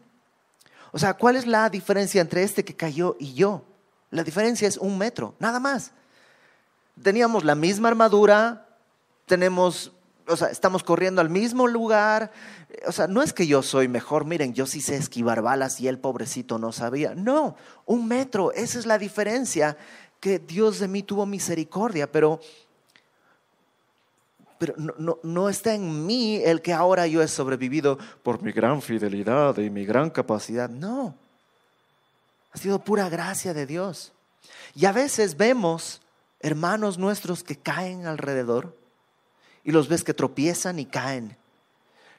O 0.93 0.99
sea, 0.99 1.15
¿cuál 1.15 1.35
es 1.35 1.45
la 1.45 1.69
diferencia 1.69 2.21
entre 2.21 2.43
este 2.43 2.63
que 2.63 2.77
cayó 2.77 3.17
y 3.19 3.33
yo? 3.33 3.65
La 4.09 4.23
diferencia 4.23 4.69
es 4.69 4.77
un 4.77 4.97
metro, 4.97 5.35
nada 5.39 5.59
más. 5.59 5.91
Teníamos 7.01 7.43
la 7.43 7.55
misma 7.55 7.89
armadura, 7.89 8.67
tenemos 9.25 9.91
o 10.27 10.37
sea, 10.37 10.49
estamos 10.49 10.83
corriendo 10.83 11.21
al 11.21 11.29
mismo 11.29 11.67
lugar. 11.67 12.31
O 12.87 12.91
sea, 12.91 13.07
no 13.07 13.21
es 13.21 13.33
que 13.33 13.47
yo 13.47 13.61
soy 13.61 13.87
mejor, 13.87 14.25
miren, 14.25 14.53
yo 14.53 14.65
sí 14.65 14.81
sé 14.81 14.95
esquivar 14.95 15.41
balas 15.41 15.79
y 15.79 15.87
el 15.87 15.99
pobrecito 15.99 16.57
no 16.57 16.71
sabía. 16.71 17.13
No, 17.15 17.55
un 17.85 18.07
metro, 18.07 18.51
esa 18.51 18.79
es 18.79 18.85
la 18.85 18.97
diferencia, 18.97 19.77
que 20.19 20.39
Dios 20.39 20.79
de 20.79 20.87
mí 20.87 21.03
tuvo 21.03 21.25
misericordia, 21.25 22.11
pero, 22.11 22.39
pero 24.57 24.73
no, 24.77 25.19
no 25.21 25.49
está 25.49 25.73
en 25.73 26.05
mí 26.05 26.41
el 26.43 26.61
que 26.61 26.73
ahora 26.73 27.07
yo 27.07 27.21
he 27.21 27.27
sobrevivido 27.27 27.97
por 28.23 28.41
mi 28.41 28.51
gran 28.51 28.81
fidelidad 28.81 29.57
y 29.57 29.69
mi 29.69 29.85
gran 29.85 30.09
capacidad. 30.09 30.69
No, 30.69 31.15
ha 32.51 32.57
sido 32.57 32.79
pura 32.79 33.09
gracia 33.09 33.53
de 33.53 33.65
Dios. 33.65 34.13
Y 34.75 34.85
a 34.85 34.91
veces 34.91 35.37
vemos 35.37 36.01
hermanos 36.39 36.97
nuestros 36.97 37.43
que 37.43 37.57
caen 37.57 38.05
alrededor 38.05 38.82
y 39.63 39.71
los 39.71 39.87
ves 39.87 40.03
que 40.03 40.13
tropiezan 40.13 40.79
y 40.79 40.85
caen. 40.85 41.37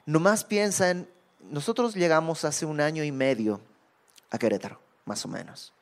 Nomás 0.05 0.43
piensa 0.43 0.91
en, 0.91 1.09
nosotros 1.49 1.95
llegamos 1.95 2.45
hace 2.45 2.65
un 2.65 2.81
año 2.81 3.03
y 3.03 3.11
medio 3.11 3.61
a 4.29 4.37
Querétaro, 4.37 4.79
más 5.05 5.25
o 5.25 5.27
menos. 5.27 5.73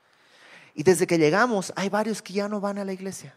Y 0.76 0.84
desde 0.84 1.08
que 1.08 1.18
llegamos 1.18 1.74
hay 1.76 1.90
varios 1.90 2.22
que 2.22 2.34
ya 2.34 2.48
no 2.48 2.60
van 2.60 2.78
a 2.78 2.86
la 2.86 2.94
iglesia. 2.94 3.36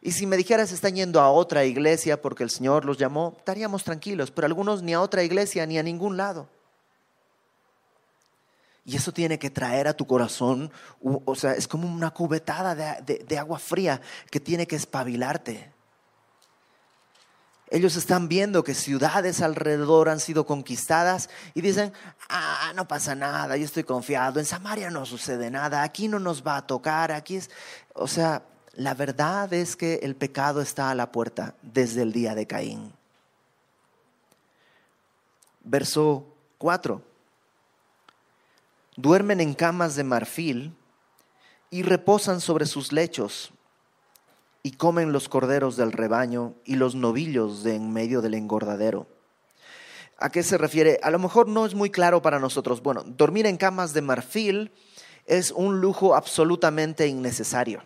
Y 0.00 0.12
si 0.12 0.26
me 0.26 0.36
dijeras 0.36 0.70
están 0.70 0.94
yendo 0.94 1.20
a 1.20 1.30
otra 1.30 1.64
iglesia 1.64 2.20
porque 2.20 2.42
el 2.42 2.50
Señor 2.50 2.84
los 2.84 2.98
llamó, 2.98 3.34
estaríamos 3.38 3.84
tranquilos, 3.84 4.30
pero 4.30 4.46
algunos 4.46 4.82
ni 4.82 4.92
a 4.92 5.00
otra 5.00 5.22
iglesia 5.22 5.66
ni 5.66 5.78
a 5.78 5.82
ningún 5.82 6.16
lado. 6.16 6.48
Y 8.84 8.96
eso 8.96 9.12
tiene 9.12 9.38
que 9.38 9.48
traer 9.48 9.88
a 9.88 9.94
tu 9.94 10.06
corazón, 10.06 10.70
o 11.02 11.34
sea, 11.34 11.54
es 11.54 11.66
como 11.66 11.88
una 11.88 12.10
cubetada 12.10 12.74
de, 13.00 13.18
de 13.18 13.38
agua 13.38 13.58
fría 13.58 14.02
que 14.30 14.40
tiene 14.40 14.66
que 14.66 14.76
espabilarte. 14.76 15.72
Ellos 17.70 17.96
están 17.96 18.28
viendo 18.28 18.62
que 18.62 18.74
ciudades 18.74 19.40
alrededor 19.40 20.08
han 20.08 20.20
sido 20.20 20.44
conquistadas 20.44 21.30
y 21.54 21.62
dicen, 21.62 21.92
ah, 22.28 22.72
no 22.74 22.86
pasa 22.86 23.14
nada, 23.14 23.56
yo 23.56 23.64
estoy 23.64 23.84
confiado, 23.84 24.38
en 24.38 24.46
Samaria 24.46 24.90
no 24.90 25.06
sucede 25.06 25.50
nada, 25.50 25.82
aquí 25.82 26.06
no 26.08 26.18
nos 26.18 26.46
va 26.46 26.58
a 26.58 26.66
tocar, 26.66 27.10
aquí 27.10 27.36
es... 27.36 27.50
O 27.94 28.06
sea, 28.06 28.42
la 28.74 28.92
verdad 28.94 29.52
es 29.52 29.76
que 29.76 30.00
el 30.02 30.14
pecado 30.14 30.60
está 30.60 30.90
a 30.90 30.94
la 30.94 31.10
puerta 31.10 31.54
desde 31.62 32.02
el 32.02 32.12
día 32.12 32.34
de 32.34 32.46
Caín. 32.46 32.92
Verso 35.62 36.26
4. 36.58 37.00
Duermen 38.96 39.40
en 39.40 39.54
camas 39.54 39.96
de 39.96 40.04
marfil 40.04 40.76
y 41.70 41.82
reposan 41.82 42.40
sobre 42.40 42.66
sus 42.66 42.92
lechos 42.92 43.53
y 44.66 44.72
comen 44.72 45.12
los 45.12 45.28
corderos 45.28 45.76
del 45.76 45.92
rebaño 45.92 46.54
y 46.64 46.76
los 46.76 46.94
novillos 46.94 47.62
de 47.62 47.74
en 47.74 47.92
medio 47.92 48.22
del 48.22 48.32
engordadero. 48.32 49.06
¿A 50.16 50.30
qué 50.30 50.42
se 50.42 50.56
refiere? 50.56 50.98
A 51.02 51.10
lo 51.10 51.18
mejor 51.18 51.48
no 51.48 51.66
es 51.66 51.74
muy 51.74 51.90
claro 51.90 52.22
para 52.22 52.38
nosotros. 52.38 52.82
Bueno, 52.82 53.04
dormir 53.04 53.44
en 53.44 53.58
camas 53.58 53.92
de 53.92 54.00
marfil 54.00 54.72
es 55.26 55.52
un 55.52 55.82
lujo 55.82 56.14
absolutamente 56.14 57.06
innecesario. 57.06 57.82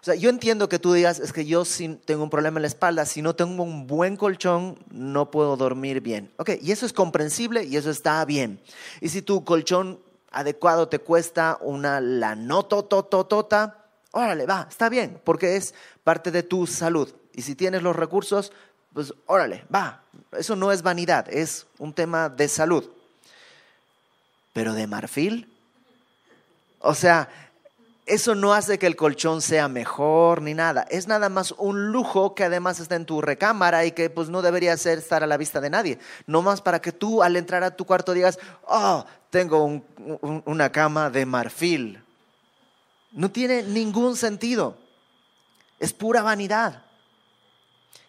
O 0.00 0.04
sea, 0.04 0.16
yo 0.16 0.28
entiendo 0.28 0.68
que 0.68 0.80
tú 0.80 0.92
digas, 0.92 1.20
es 1.20 1.32
que 1.32 1.46
yo 1.46 1.62
tengo 2.04 2.24
un 2.24 2.30
problema 2.30 2.58
en 2.58 2.62
la 2.62 2.68
espalda, 2.68 3.06
si 3.06 3.22
no 3.22 3.36
tengo 3.36 3.62
un 3.62 3.86
buen 3.86 4.16
colchón, 4.16 4.76
no 4.90 5.30
puedo 5.30 5.56
dormir 5.56 6.00
bien. 6.00 6.32
Ok, 6.38 6.50
y 6.60 6.72
eso 6.72 6.84
es 6.84 6.92
comprensible 6.92 7.62
y 7.62 7.76
eso 7.76 7.90
está 7.90 8.24
bien. 8.24 8.60
Y 9.00 9.10
si 9.10 9.22
tu 9.22 9.44
colchón 9.44 10.00
adecuado 10.32 10.88
te 10.88 10.98
cuesta 10.98 11.58
una 11.60 12.00
la 12.00 12.36
tota 12.68 13.79
órale, 14.12 14.46
va, 14.46 14.66
está 14.68 14.88
bien, 14.88 15.20
porque 15.24 15.56
es 15.56 15.74
parte 16.04 16.30
de 16.30 16.42
tu 16.42 16.66
salud. 16.66 17.12
Y 17.32 17.42
si 17.42 17.54
tienes 17.54 17.82
los 17.82 17.96
recursos, 17.96 18.52
pues 18.92 19.14
órale, 19.26 19.64
va. 19.72 20.02
Eso 20.32 20.56
no 20.56 20.72
es 20.72 20.82
vanidad, 20.82 21.28
es 21.32 21.66
un 21.78 21.92
tema 21.92 22.28
de 22.28 22.48
salud. 22.48 22.88
Pero 24.52 24.74
de 24.74 24.86
marfil, 24.86 25.48
o 26.80 26.94
sea, 26.94 27.28
eso 28.06 28.34
no 28.34 28.54
hace 28.54 28.78
que 28.78 28.88
el 28.88 28.96
colchón 28.96 29.40
sea 29.40 29.68
mejor 29.68 30.42
ni 30.42 30.54
nada. 30.54 30.84
Es 30.90 31.06
nada 31.06 31.28
más 31.28 31.52
un 31.52 31.92
lujo 31.92 32.34
que 32.34 32.42
además 32.44 32.80
está 32.80 32.96
en 32.96 33.06
tu 33.06 33.20
recámara 33.20 33.84
y 33.84 33.92
que 33.92 34.10
pues 34.10 34.28
no 34.28 34.42
debería 34.42 34.76
ser 34.76 34.98
estar 34.98 35.22
a 35.22 35.28
la 35.28 35.36
vista 35.36 35.60
de 35.60 35.70
nadie. 35.70 35.98
No 36.26 36.42
más 36.42 36.60
para 36.60 36.80
que 36.80 36.90
tú 36.90 37.22
al 37.22 37.36
entrar 37.36 37.62
a 37.62 37.76
tu 37.76 37.84
cuarto 37.84 38.12
digas, 38.12 38.40
oh, 38.66 39.04
tengo 39.30 39.82
una 40.44 40.72
cama 40.72 41.10
de 41.10 41.24
marfil. 41.24 42.02
No 43.12 43.30
tiene 43.30 43.62
ningún 43.62 44.16
sentido. 44.16 44.76
Es 45.78 45.92
pura 45.92 46.22
vanidad. 46.22 46.84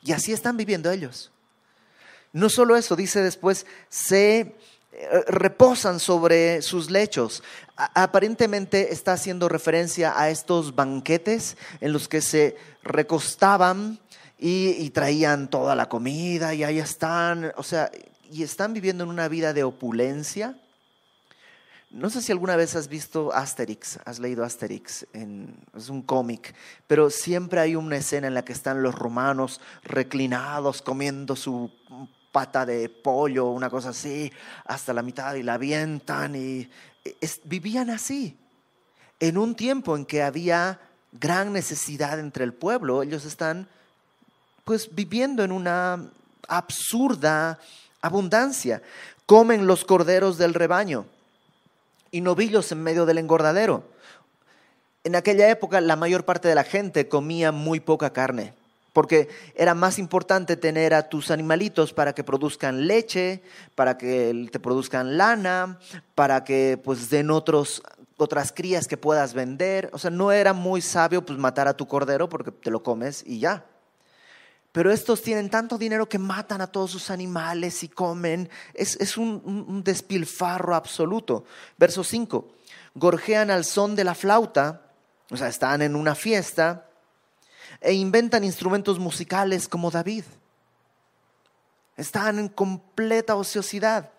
Y 0.03 0.11
así 0.11 0.33
están 0.33 0.57
viviendo 0.57 0.91
ellos. 0.91 1.31
No 2.33 2.49
solo 2.49 2.75
eso, 2.75 2.95
dice 2.95 3.21
después, 3.21 3.65
se 3.89 4.39
eh, 4.39 5.23
reposan 5.27 5.99
sobre 5.99 6.61
sus 6.61 6.89
lechos. 6.89 7.43
aparentemente 7.75 8.93
está 8.93 9.13
haciendo 9.13 9.49
referencia 9.49 10.13
a 10.19 10.29
estos 10.29 10.75
banquetes 10.75 11.57
en 11.79 11.93
los 11.93 12.07
que 12.07 12.21
se 12.21 12.55
recostaban 12.83 13.99
y, 14.37 14.89
traían 14.91 15.49
toda 15.49 15.75
la 15.75 15.87
comida 15.87 16.53
y 16.53 16.63
ahí 16.63 16.79
están, 16.79 17.53
o 17.55 17.63
sea, 17.63 17.91
y 18.31 18.43
están 18.43 18.73
viviendo 18.73 19.03
en 19.03 19.09
una 19.09 19.27
vida 19.27 19.53
de 19.53 19.63
opulencia 19.63 20.55
no 21.91 22.09
sé 22.09 22.21
si 22.21 22.31
alguna 22.31 22.55
vez 22.55 22.75
has 22.75 22.87
visto 22.87 23.33
Asterix, 23.33 23.99
has 24.05 24.19
leído 24.19 24.45
Asterix, 24.45 25.05
es 25.75 25.89
un 25.89 26.01
cómic, 26.01 26.55
pero 26.87 27.09
siempre 27.09 27.59
hay 27.59 27.75
una 27.75 27.97
escena 27.97 28.27
en 28.27 28.33
la 28.33 28.45
que 28.45 28.53
están 28.53 28.81
los 28.81 28.95
romanos 28.95 29.59
reclinados 29.83 30.81
comiendo 30.81 31.35
su 31.35 31.69
pata 32.31 32.65
de 32.65 32.87
pollo, 32.87 33.47
una 33.47 33.69
cosa 33.69 33.89
así, 33.89 34.31
hasta 34.65 34.93
la 34.93 35.01
mitad 35.01 35.35
y 35.35 35.43
la 35.43 35.55
avientan 35.55 36.35
y 36.35 36.69
vivían 37.43 37.89
así. 37.89 38.37
En 39.19 39.37
un 39.37 39.53
tiempo 39.53 39.97
en 39.97 40.05
que 40.05 40.23
había 40.23 40.79
gran 41.11 41.51
necesidad 41.51 42.19
entre 42.19 42.45
el 42.45 42.53
pueblo, 42.53 43.03
ellos 43.03 43.25
están 43.25 43.67
pues 44.63 44.95
viviendo 44.95 45.43
en 45.43 45.51
una 45.51 46.09
absurda 46.47 47.59
abundancia. 48.01 48.81
Comen 49.25 49.67
los 49.67 49.83
corderos 49.83 50.37
del 50.37 50.53
rebaño 50.53 51.05
y 52.11 52.21
novillos 52.21 52.71
en 52.71 52.83
medio 52.83 53.05
del 53.05 53.17
engordadero. 53.17 53.83
En 55.03 55.15
aquella 55.15 55.49
época 55.49 55.81
la 55.81 55.95
mayor 55.95 56.25
parte 56.25 56.47
de 56.47 56.55
la 56.55 56.63
gente 56.63 57.07
comía 57.07 57.51
muy 57.51 57.79
poca 57.79 58.13
carne, 58.13 58.53
porque 58.93 59.29
era 59.55 59.73
más 59.73 59.97
importante 59.97 60.57
tener 60.57 60.93
a 60.93 61.09
tus 61.09 61.31
animalitos 61.31 61.93
para 61.93 62.13
que 62.13 62.23
produzcan 62.23 62.85
leche, 62.85 63.41
para 63.73 63.97
que 63.97 64.49
te 64.51 64.59
produzcan 64.59 65.17
lana, 65.17 65.79
para 66.13 66.43
que 66.43 66.79
pues 66.83 67.09
den 67.09 67.31
otros, 67.31 67.81
otras 68.17 68.51
crías 68.51 68.87
que 68.87 68.97
puedas 68.97 69.33
vender. 69.33 69.89
O 69.93 69.97
sea, 69.97 70.11
no 70.11 70.31
era 70.31 70.53
muy 70.53 70.81
sabio 70.81 71.25
pues 71.25 71.39
matar 71.39 71.67
a 71.67 71.75
tu 71.75 71.87
cordero 71.87 72.29
porque 72.29 72.51
te 72.51 72.69
lo 72.69 72.83
comes 72.83 73.23
y 73.25 73.39
ya. 73.39 73.65
Pero 74.71 74.91
estos 74.91 75.21
tienen 75.21 75.49
tanto 75.49 75.77
dinero 75.77 76.07
que 76.07 76.17
matan 76.17 76.61
a 76.61 76.67
todos 76.67 76.91
sus 76.91 77.09
animales 77.09 77.83
y 77.83 77.89
comen. 77.89 78.49
Es, 78.73 79.17
un, 79.17 79.83
despilfarro 79.83 80.75
absoluto. 80.75 81.43
Verso 81.77 82.03
5. 82.03 82.47
Gorjean 82.95 83.51
al 83.51 83.65
son 83.65 83.95
de 83.95 84.05
la 84.05 84.15
flauta, 84.15 84.81
o 85.29 85.37
sea, 85.37 85.47
están 85.47 85.81
en 85.81 85.95
una 85.95 86.15
fiesta, 86.15 86.87
e 87.81 87.93
inventan 87.93 88.43
instrumentos 88.43 88.97
musicales 88.97 89.67
como 89.67 89.91
David. 89.91 90.23
Están 91.97 92.39
en 92.39 92.47
completa 92.47 93.35
ociosidad. 93.35 94.11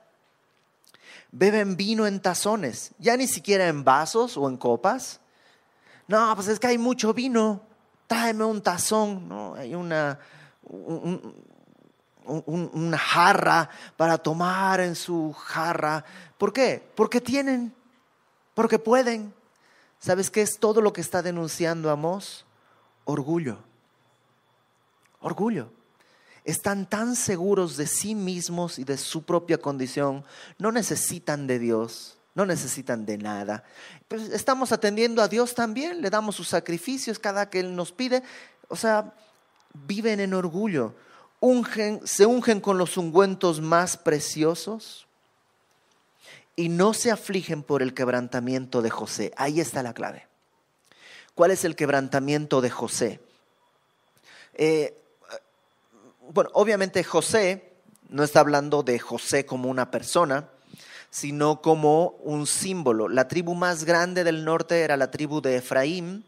Beben 1.30 1.76
vino 1.76 2.06
en 2.06 2.20
tazones, 2.20 2.92
ya 2.98 3.16
ni 3.16 3.26
siquiera 3.26 3.68
en 3.68 3.84
vasos 3.84 4.36
o 4.36 4.48
en 4.48 4.58
copas. 4.58 5.20
No, 6.08 6.34
pues 6.34 6.48
es 6.48 6.60
que 6.60 6.66
hay 6.66 6.78
mucho 6.78 7.14
vino. 7.14 7.62
Tráeme 8.06 8.44
un 8.44 8.62
tazón. 8.62 9.28
No, 9.28 9.54
hay 9.54 9.74
una, 9.74 10.18
una 12.24 12.98
jarra 12.98 13.68
para 13.96 14.18
tomar 14.18 14.80
en 14.80 14.94
su 14.94 15.32
jarra. 15.32 16.04
¿Por 16.38 16.52
qué? 16.52 16.82
Porque 16.94 17.20
tienen, 17.20 17.74
porque 18.54 18.78
pueden. 18.78 19.34
¿Sabes 19.98 20.30
qué 20.30 20.42
es 20.42 20.58
todo 20.58 20.80
lo 20.80 20.92
que 20.92 21.00
está 21.00 21.22
denunciando 21.22 21.90
Amos? 21.90 22.44
Orgullo. 23.04 23.58
Orgullo. 25.20 25.70
están 26.44 26.88
tan 26.88 27.14
seguros 27.14 27.76
de 27.76 27.86
sí 27.86 28.16
mismos 28.16 28.80
y 28.80 28.84
de 28.84 28.98
su 28.98 29.22
propia 29.22 29.58
condición, 29.58 30.24
no 30.58 30.72
necesitan 30.72 31.46
de 31.46 31.60
Dios, 31.60 32.18
no 32.34 32.44
necesitan 32.46 33.06
de 33.06 33.18
nada. 33.18 33.62
Pues 34.08 34.30
estamos 34.30 34.72
atendiendo 34.72 35.22
a 35.22 35.28
Dios 35.28 35.54
también, 35.54 36.02
le 36.02 36.10
damos 36.10 36.34
sus 36.34 36.48
sacrificios 36.48 37.20
cada 37.20 37.48
que 37.48 37.60
Él 37.60 37.76
nos 37.76 37.92
pide. 37.92 38.24
O 38.66 38.74
sea, 38.74 39.14
viven 39.74 40.20
en 40.20 40.34
orgullo, 40.34 40.94
se 42.04 42.26
ungen 42.26 42.60
con 42.60 42.78
los 42.78 42.96
ungüentos 42.96 43.60
más 43.60 43.96
preciosos 43.96 45.06
y 46.54 46.68
no 46.68 46.94
se 46.94 47.10
afligen 47.10 47.62
por 47.62 47.82
el 47.82 47.94
quebrantamiento 47.94 48.82
de 48.82 48.90
José. 48.90 49.32
Ahí 49.36 49.60
está 49.60 49.82
la 49.82 49.94
clave. 49.94 50.26
¿Cuál 51.34 51.50
es 51.50 51.64
el 51.64 51.76
quebrantamiento 51.76 52.60
de 52.60 52.70
José? 52.70 53.20
Eh, 54.54 54.98
bueno, 56.30 56.50
obviamente 56.52 57.02
José 57.04 57.72
no 58.08 58.22
está 58.22 58.40
hablando 58.40 58.82
de 58.82 58.98
José 58.98 59.46
como 59.46 59.70
una 59.70 59.90
persona, 59.90 60.48
sino 61.10 61.60
como 61.60 62.16
un 62.22 62.46
símbolo. 62.46 63.08
La 63.08 63.28
tribu 63.28 63.54
más 63.54 63.84
grande 63.84 64.24
del 64.24 64.44
norte 64.44 64.80
era 64.80 64.96
la 64.96 65.10
tribu 65.10 65.40
de 65.40 65.56
Efraín, 65.56 66.24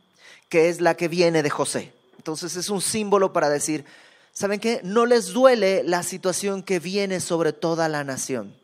que 0.48 0.68
es 0.68 0.80
la 0.80 0.94
que 0.94 1.08
viene 1.08 1.42
de 1.42 1.50
José. 1.50 1.93
Entonces 2.24 2.56
es 2.56 2.70
un 2.70 2.80
símbolo 2.80 3.34
para 3.34 3.50
decir, 3.50 3.84
¿saben 4.32 4.58
qué? 4.58 4.80
No 4.82 5.04
les 5.04 5.34
duele 5.34 5.82
la 5.84 6.02
situación 6.02 6.62
que 6.62 6.80
viene 6.80 7.20
sobre 7.20 7.52
toda 7.52 7.86
la 7.90 8.02
nación. 8.02 8.56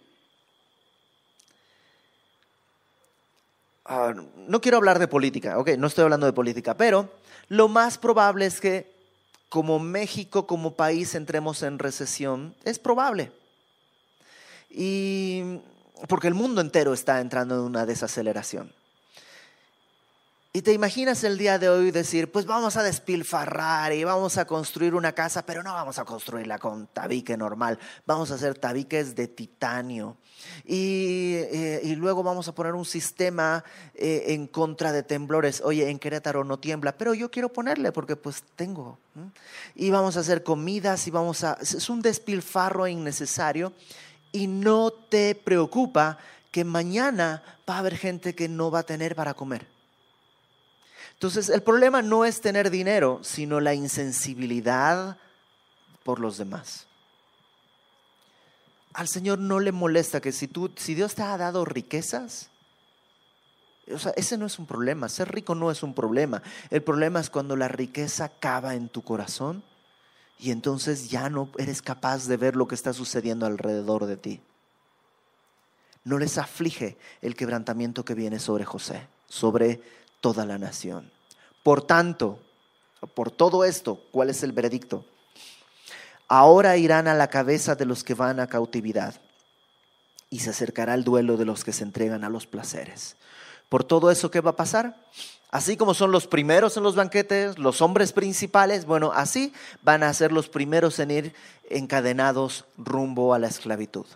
Ah, 3.85 4.15
no 4.15 4.63
quiero 4.63 4.79
hablar 4.79 4.99
de 4.99 5.09
política, 5.09 5.59
ok, 5.59 5.73
no 5.77 5.89
estoy 5.89 6.05
hablando 6.05 6.25
de 6.25 6.33
política, 6.33 6.75
pero 6.75 7.11
lo 7.49 7.69
más 7.69 7.99
probable 7.99 8.47
es 8.47 8.63
que 8.63 8.91
como 9.51 9.79
México, 9.79 10.47
como 10.47 10.75
país, 10.75 11.15
entremos 11.15 11.63
en 11.63 11.79
recesión. 11.79 12.55
Es 12.65 12.79
probable. 12.79 13.31
Y 14.71 15.61
porque 16.09 16.29
el 16.29 16.35
mundo 16.35 16.63
entero 16.63 16.95
está 16.95 17.21
entrando 17.21 17.57
en 17.57 17.61
una 17.61 17.85
desaceleración. 17.85 18.73
Y 20.53 20.63
te 20.63 20.73
imaginas 20.73 21.23
el 21.23 21.39
día 21.39 21.61
de 21.61 21.69
hoy 21.69 21.93
decir, 21.93 22.33
pues 22.33 22.45
vamos 22.45 22.77
a 22.77 22.83
despilfarrar 22.83 23.93
y 23.93 24.03
vamos 24.03 24.37
a 24.37 24.47
construir 24.47 24.97
una 24.97 25.13
casa, 25.13 25.47
pero 25.47 25.63
no 25.63 25.73
vamos 25.73 26.01
a 26.01 26.05
construirla 26.05 26.59
con 26.59 26.89
tabique 26.89 27.37
normal, 27.37 27.79
vamos 28.05 28.33
a 28.33 28.35
hacer 28.35 28.59
tabiques 28.59 29.15
de 29.15 29.29
titanio. 29.29 30.17
Y, 30.65 31.35
eh, 31.37 31.95
luego 31.97 32.25
vamos 32.25 32.49
a 32.49 32.55
poner 32.57 32.75
un 32.75 32.85
sistema 32.85 33.63
eh, 33.95 34.25
en 34.29 34.49
contra 34.49 34.91
de 34.91 35.05
temblores. 35.05 35.63
Oye, 35.65 35.89
en 35.89 36.01
Querétaro 36.01 36.43
no 36.43 36.59
tiembla, 36.59 36.99
pero 36.99 37.15
yo 37.15 37.31
quiero 37.31 37.53
ponerle 37.53 37.93
porque 37.93 38.17
pues 38.17 38.43
tengo. 38.57 38.99
Y 39.77 39.91
vamos 39.91 40.17
a 40.17 40.21
hacer 40.21 40.43
comidas 40.43 41.07
y 41.07 41.13
vamos 41.13 41.45
a... 41.45 41.59
Es 41.61 41.89
un 41.89 42.03
despilfarro 42.03 42.89
innecesario 42.89 43.73
y 44.33 44.49
no 44.49 44.91
te 44.91 45.37
preocupa 45.37 46.19
que 46.51 46.65
mañana 46.65 47.45
va 47.69 47.77
a 47.77 47.79
haber 47.79 47.97
gente 47.97 48.35
que 48.35 48.49
no 48.49 48.73
va 48.73 48.81
a 48.81 48.83
tener 48.83 49.15
para 49.15 49.35
comer. 49.35 49.80
Entonces, 51.21 51.51
el 51.51 51.63
problema 51.63 52.01
no 52.01 52.25
es 52.25 52.41
tener 52.41 52.71
dinero, 52.71 53.21
sino 53.21 53.61
la 53.61 53.75
insensibilidad 53.75 55.19
por 56.03 56.19
los 56.19 56.39
demás. 56.39 56.87
Al 58.95 59.07
Señor 59.07 59.39
no 59.39 59.61
le 59.61 59.71
molesta 59.71 60.23
que 60.23 60.33
si, 60.33 60.49
tú, 60.49 60.71
si 60.77 60.95
Dios 60.95 61.15
te 61.15 61.21
ha 61.21 61.37
dado 61.37 61.67
riquezas, 61.67 62.49
o 63.93 63.99
sea, 63.99 64.13
ese 64.17 64.39
no 64.39 64.47
es 64.47 64.59
un 64.59 64.65
problema, 64.65 65.11
ser 65.11 65.31
rico 65.31 65.55
no 65.55 65.71
es 65.71 65.83
un 65.83 65.93
problema. 65.93 66.43
El 66.71 66.83
problema 66.83 67.21
es 67.21 67.29
cuando 67.29 67.55
la 67.55 67.69
riqueza 67.69 68.31
cava 68.31 68.75
en 68.75 68.89
tu 68.89 69.03
corazón 69.03 69.63
y 70.39 70.53
entonces 70.53 71.11
ya 71.11 71.29
no 71.29 71.51
eres 71.59 71.83
capaz 71.83 72.29
de 72.29 72.39
ver 72.39 72.57
lo 72.57 72.67
que 72.67 72.75
está 72.75 72.95
sucediendo 72.95 73.45
alrededor 73.45 74.07
de 74.07 74.17
ti. 74.17 74.41
No 76.03 76.17
les 76.17 76.39
aflige 76.39 76.97
el 77.21 77.37
quebrantamiento 77.37 78.07
que 78.07 78.15
viene 78.15 78.39
sobre 78.39 78.65
José, 78.65 79.07
sobre 79.29 79.83
toda 80.21 80.45
la 80.47 80.59
nación. 80.59 81.11
Por 81.63 81.83
tanto, 81.83 82.39
por 83.15 83.31
todo 83.31 83.65
esto, 83.65 84.03
¿cuál 84.11 84.31
es 84.31 84.43
el 84.43 84.53
veredicto? 84.53 85.05
Ahora 86.29 86.77
irán 86.77 87.09
a 87.09 87.15
la 87.15 87.29
cabeza 87.29 87.75
de 87.75 87.87
los 87.87 88.05
que 88.05 88.15
van 88.15 88.39
a 88.41 88.47
cautividad 88.47 89.15
y 90.31 90.41
se 90.41 90.51
acercará 90.51 90.95
el 90.95 91.05
duelo 91.05 91.37
de 91.37 91.45
los 91.45 91.65
que 91.65 91.73
se 91.73 91.83
entregan 91.83 92.23
a 92.23 92.29
los 92.29 92.47
placeres. 92.47 93.17
Por 93.69 93.85
todo 93.85 94.11
eso, 94.11 94.31
¿qué 94.31 94.41
va 94.41 94.51
a 94.51 94.57
pasar? 94.57 94.97
Así 95.51 95.77
como 95.77 95.95
son 95.95 96.13
los 96.13 96.29
primeros 96.29 96.77
en 96.77 96.85
los 96.85 96.95
banquetes, 96.95 97.59
los 97.59 97.83
hombres 97.83 98.13
principales, 98.13 98.85
bueno, 98.85 99.11
así 99.13 99.53
van 99.83 100.05
a 100.05 100.15
ser 100.15 100.31
los 100.31 100.49
primeros 100.49 101.01
en 101.01 101.11
ir 101.11 101.35
encadenados 101.69 102.65
rumbo 102.77 103.35
a 103.35 103.39
la 103.41 103.49
esclavitud. 103.49 104.07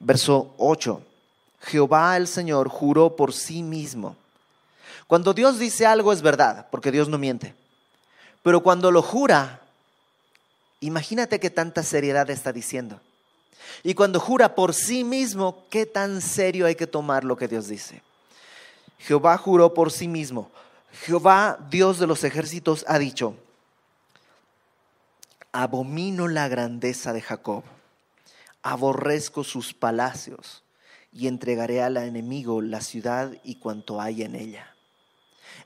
Verso 0.00 0.54
8. 0.56 1.02
Jehová 1.64 2.16
el 2.16 2.28
Señor 2.28 2.68
juró 2.68 3.16
por 3.16 3.32
sí 3.32 3.62
mismo. 3.62 4.16
Cuando 5.06 5.32
Dios 5.32 5.58
dice 5.58 5.86
algo 5.86 6.12
es 6.12 6.22
verdad, 6.22 6.68
porque 6.70 6.90
Dios 6.90 7.08
no 7.08 7.18
miente. 7.18 7.54
Pero 8.42 8.62
cuando 8.62 8.90
lo 8.90 9.02
jura, 9.02 9.60
imagínate 10.80 11.40
qué 11.40 11.50
tanta 11.50 11.82
seriedad 11.82 12.28
está 12.28 12.52
diciendo. 12.52 13.00
Y 13.82 13.94
cuando 13.94 14.20
jura 14.20 14.54
por 14.54 14.74
sí 14.74 15.04
mismo, 15.04 15.64
qué 15.70 15.86
tan 15.86 16.20
serio 16.20 16.66
hay 16.66 16.74
que 16.74 16.86
tomar 16.86 17.24
lo 17.24 17.36
que 17.36 17.48
Dios 17.48 17.68
dice. 17.68 18.02
Jehová 18.98 19.38
juró 19.38 19.72
por 19.72 19.90
sí 19.90 20.06
mismo. 20.06 20.50
Jehová, 20.92 21.58
Dios 21.70 21.98
de 21.98 22.06
los 22.06 22.24
ejércitos, 22.24 22.84
ha 22.86 22.98
dicho, 22.98 23.34
abomino 25.50 26.28
la 26.28 26.48
grandeza 26.48 27.12
de 27.12 27.22
Jacob, 27.22 27.64
aborrezco 28.62 29.44
sus 29.44 29.72
palacios 29.72 30.63
y 31.14 31.28
entregaré 31.28 31.82
al 31.82 31.96
enemigo 31.96 32.60
la 32.60 32.80
ciudad 32.80 33.32
y 33.44 33.54
cuanto 33.54 34.00
hay 34.00 34.22
en 34.22 34.34
ella. 34.34 34.74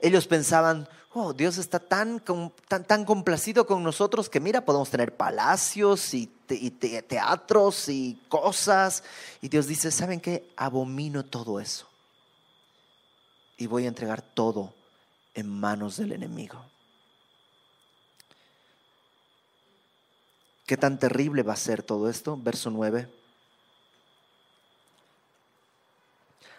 Ellos 0.00 0.26
pensaban, 0.26 0.87
oh, 1.14 1.32
Dios 1.32 1.56
está 1.56 1.78
tan, 1.78 2.22
tan, 2.87 3.04
complacido 3.04 3.66
con 3.66 3.82
nosotros 3.82 4.28
que 4.28 4.40
mira, 4.40 4.64
podemos 4.64 4.90
tener 4.90 5.16
palacios 5.16 6.12
y, 6.12 6.30
y 6.50 6.70
teatros 6.70 7.88
y 7.88 8.20
cosas. 8.28 9.02
Y 9.40 9.48
Dios 9.48 9.66
dice, 9.66 9.90
¿saben 9.90 10.20
qué? 10.20 10.52
Abomino 10.56 11.24
todo 11.24 11.58
eso. 11.58 11.88
Y 13.56 13.66
voy 13.66 13.87
a 13.87 13.88
entregar 13.88 14.20
todo 14.22 14.74
en 15.34 15.48
manos 15.48 15.96
del 15.96 16.12
enemigo. 16.12 16.62
¿Qué 20.66 20.76
tan 20.76 20.98
terrible 20.98 21.42
va 21.42 21.54
a 21.54 21.56
ser 21.56 21.82
todo 21.82 22.11
esto? 22.11 22.37
Verso 22.37 22.70
9. 22.70 23.17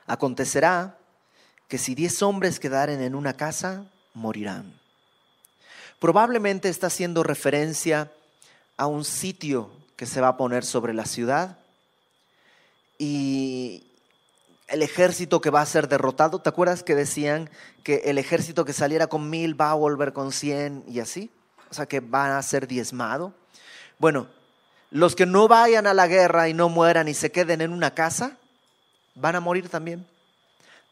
Acontecerá 0.09 0.97
que 1.67 1.77
si 1.77 1.93
diez 1.93 2.23
hombres 2.23 2.59
quedaren 2.59 2.99
en 2.99 3.13
una 3.13 3.33
casa, 3.33 3.85
morirán. 4.15 4.73
Probablemente 5.99 6.67
está 6.67 6.87
haciendo 6.87 7.21
referencia 7.21 8.11
a 8.75 8.87
un 8.87 9.05
sitio 9.05 9.69
que 9.95 10.07
se 10.07 10.19
va 10.19 10.29
a 10.29 10.37
poner 10.37 10.65
sobre 10.65 10.95
la 10.95 11.05
ciudad 11.05 11.59
y 12.97 13.85
el 14.67 14.81
ejército 14.81 15.41
que 15.41 15.51
va 15.51 15.61
a 15.61 15.65
ser 15.67 15.87
derrotado. 15.87 16.39
¿Te 16.39 16.49
acuerdas 16.49 16.81
que 16.81 16.95
decían 16.95 17.47
que 17.83 17.97
el 18.05 18.17
ejército 18.17 18.65
que 18.65 18.73
saliera 18.73 19.05
con 19.05 19.29
mil 19.29 19.61
va 19.61 19.69
a 19.69 19.75
volver 19.75 20.11
con 20.11 20.31
cien 20.31 20.83
y 20.87 21.01
así? 21.01 21.29
O 21.69 21.73
sea, 21.75 21.85
que 21.85 21.99
va 21.99 22.35
a 22.35 22.41
ser 22.41 22.67
diezmado. 22.67 23.35
Bueno, 23.99 24.27
los 24.89 25.15
que 25.15 25.27
no 25.27 25.47
vayan 25.47 25.85
a 25.85 25.93
la 25.93 26.07
guerra 26.07 26.49
y 26.49 26.55
no 26.55 26.67
mueran 26.67 27.07
y 27.07 27.13
se 27.13 27.31
queden 27.31 27.61
en 27.61 27.73
una 27.73 27.93
casa, 27.93 28.39
van 29.19 29.35
a 29.35 29.39
morir 29.39 29.69
también. 29.69 30.05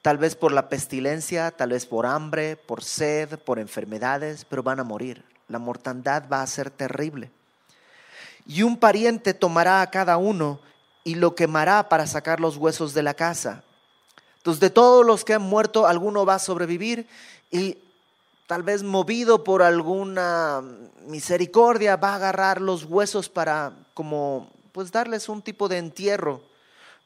Tal 0.01 0.17
vez 0.17 0.35
por 0.35 0.51
la 0.51 0.69
pestilencia, 0.69 1.51
tal 1.51 1.69
vez 1.71 1.85
por 1.85 2.05
hambre, 2.05 2.55
por 2.55 2.83
sed, 2.83 3.39
por 3.39 3.59
enfermedades, 3.59 4.45
pero 4.45 4.63
van 4.63 4.79
a 4.79 4.83
morir. 4.83 5.23
La 5.47 5.59
mortandad 5.59 6.23
va 6.31 6.41
a 6.41 6.47
ser 6.47 6.69
terrible. 6.69 7.31
Y 8.45 8.63
un 8.63 8.77
pariente 8.77 9.33
tomará 9.33 9.81
a 9.81 9.89
cada 9.89 10.17
uno 10.17 10.59
y 11.03 11.15
lo 11.15 11.35
quemará 11.35 11.89
para 11.89 12.07
sacar 12.07 12.39
los 12.39 12.57
huesos 12.57 12.93
de 12.93 13.03
la 13.03 13.13
casa. 13.13 13.63
Entonces, 14.37 14.61
de 14.61 14.69
todos 14.69 15.05
los 15.05 15.25
que 15.25 15.33
han 15.33 15.41
muerto, 15.41 15.87
alguno 15.87 16.25
va 16.25 16.35
a 16.35 16.39
sobrevivir 16.39 17.07
y 17.51 17.77
tal 18.45 18.63
vez 18.63 18.83
movido 18.83 19.43
por 19.43 19.61
alguna 19.61 20.63
misericordia 21.05 21.97
va 21.97 22.11
a 22.11 22.15
agarrar 22.15 22.61
los 22.61 22.85
huesos 22.85 23.27
para 23.27 23.73
como 23.93 24.49
pues 24.71 24.91
darles 24.91 25.27
un 25.27 25.41
tipo 25.41 25.67
de 25.67 25.79
entierro 25.79 26.41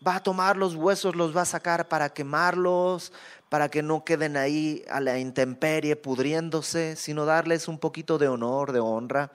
va 0.05 0.15
a 0.15 0.23
tomar 0.23 0.57
los 0.57 0.75
huesos, 0.75 1.15
los 1.15 1.35
va 1.35 1.41
a 1.41 1.45
sacar 1.45 1.87
para 1.87 2.09
quemarlos, 2.09 3.13
para 3.49 3.69
que 3.69 3.83
no 3.83 4.03
queden 4.03 4.37
ahí 4.37 4.83
a 4.89 4.99
la 4.99 5.19
intemperie 5.19 5.95
pudriéndose, 5.95 6.95
sino 6.95 7.25
darles 7.25 7.67
un 7.67 7.77
poquito 7.77 8.17
de 8.17 8.27
honor, 8.27 8.71
de 8.71 8.79
honra. 8.79 9.31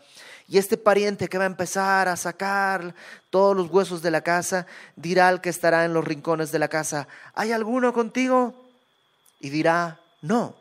Y 0.49 0.59
este 0.59 0.77
pariente 0.77 1.29
que 1.29 1.39
va 1.39 1.45
a 1.45 1.49
empezar 1.49 2.09
a 2.09 2.17
sacar 2.17 2.95
todos 3.31 3.57
los 3.57 3.69
huesos 3.69 4.03
de 4.03 4.11
la 4.11 4.23
casa, 4.23 4.67
dirá 4.95 5.29
al 5.29 5.41
que 5.41 5.51
estará 5.51 5.85
en 5.85 5.93
los 5.93 6.05
rincones 6.05 6.51
de 6.53 6.59
la 6.59 6.69
casa, 6.69 7.09
¿hay 7.35 7.53
alguno 7.53 7.93
contigo? 7.93 8.55
Y 9.41 9.51
dirá, 9.51 10.01
no. 10.23 10.55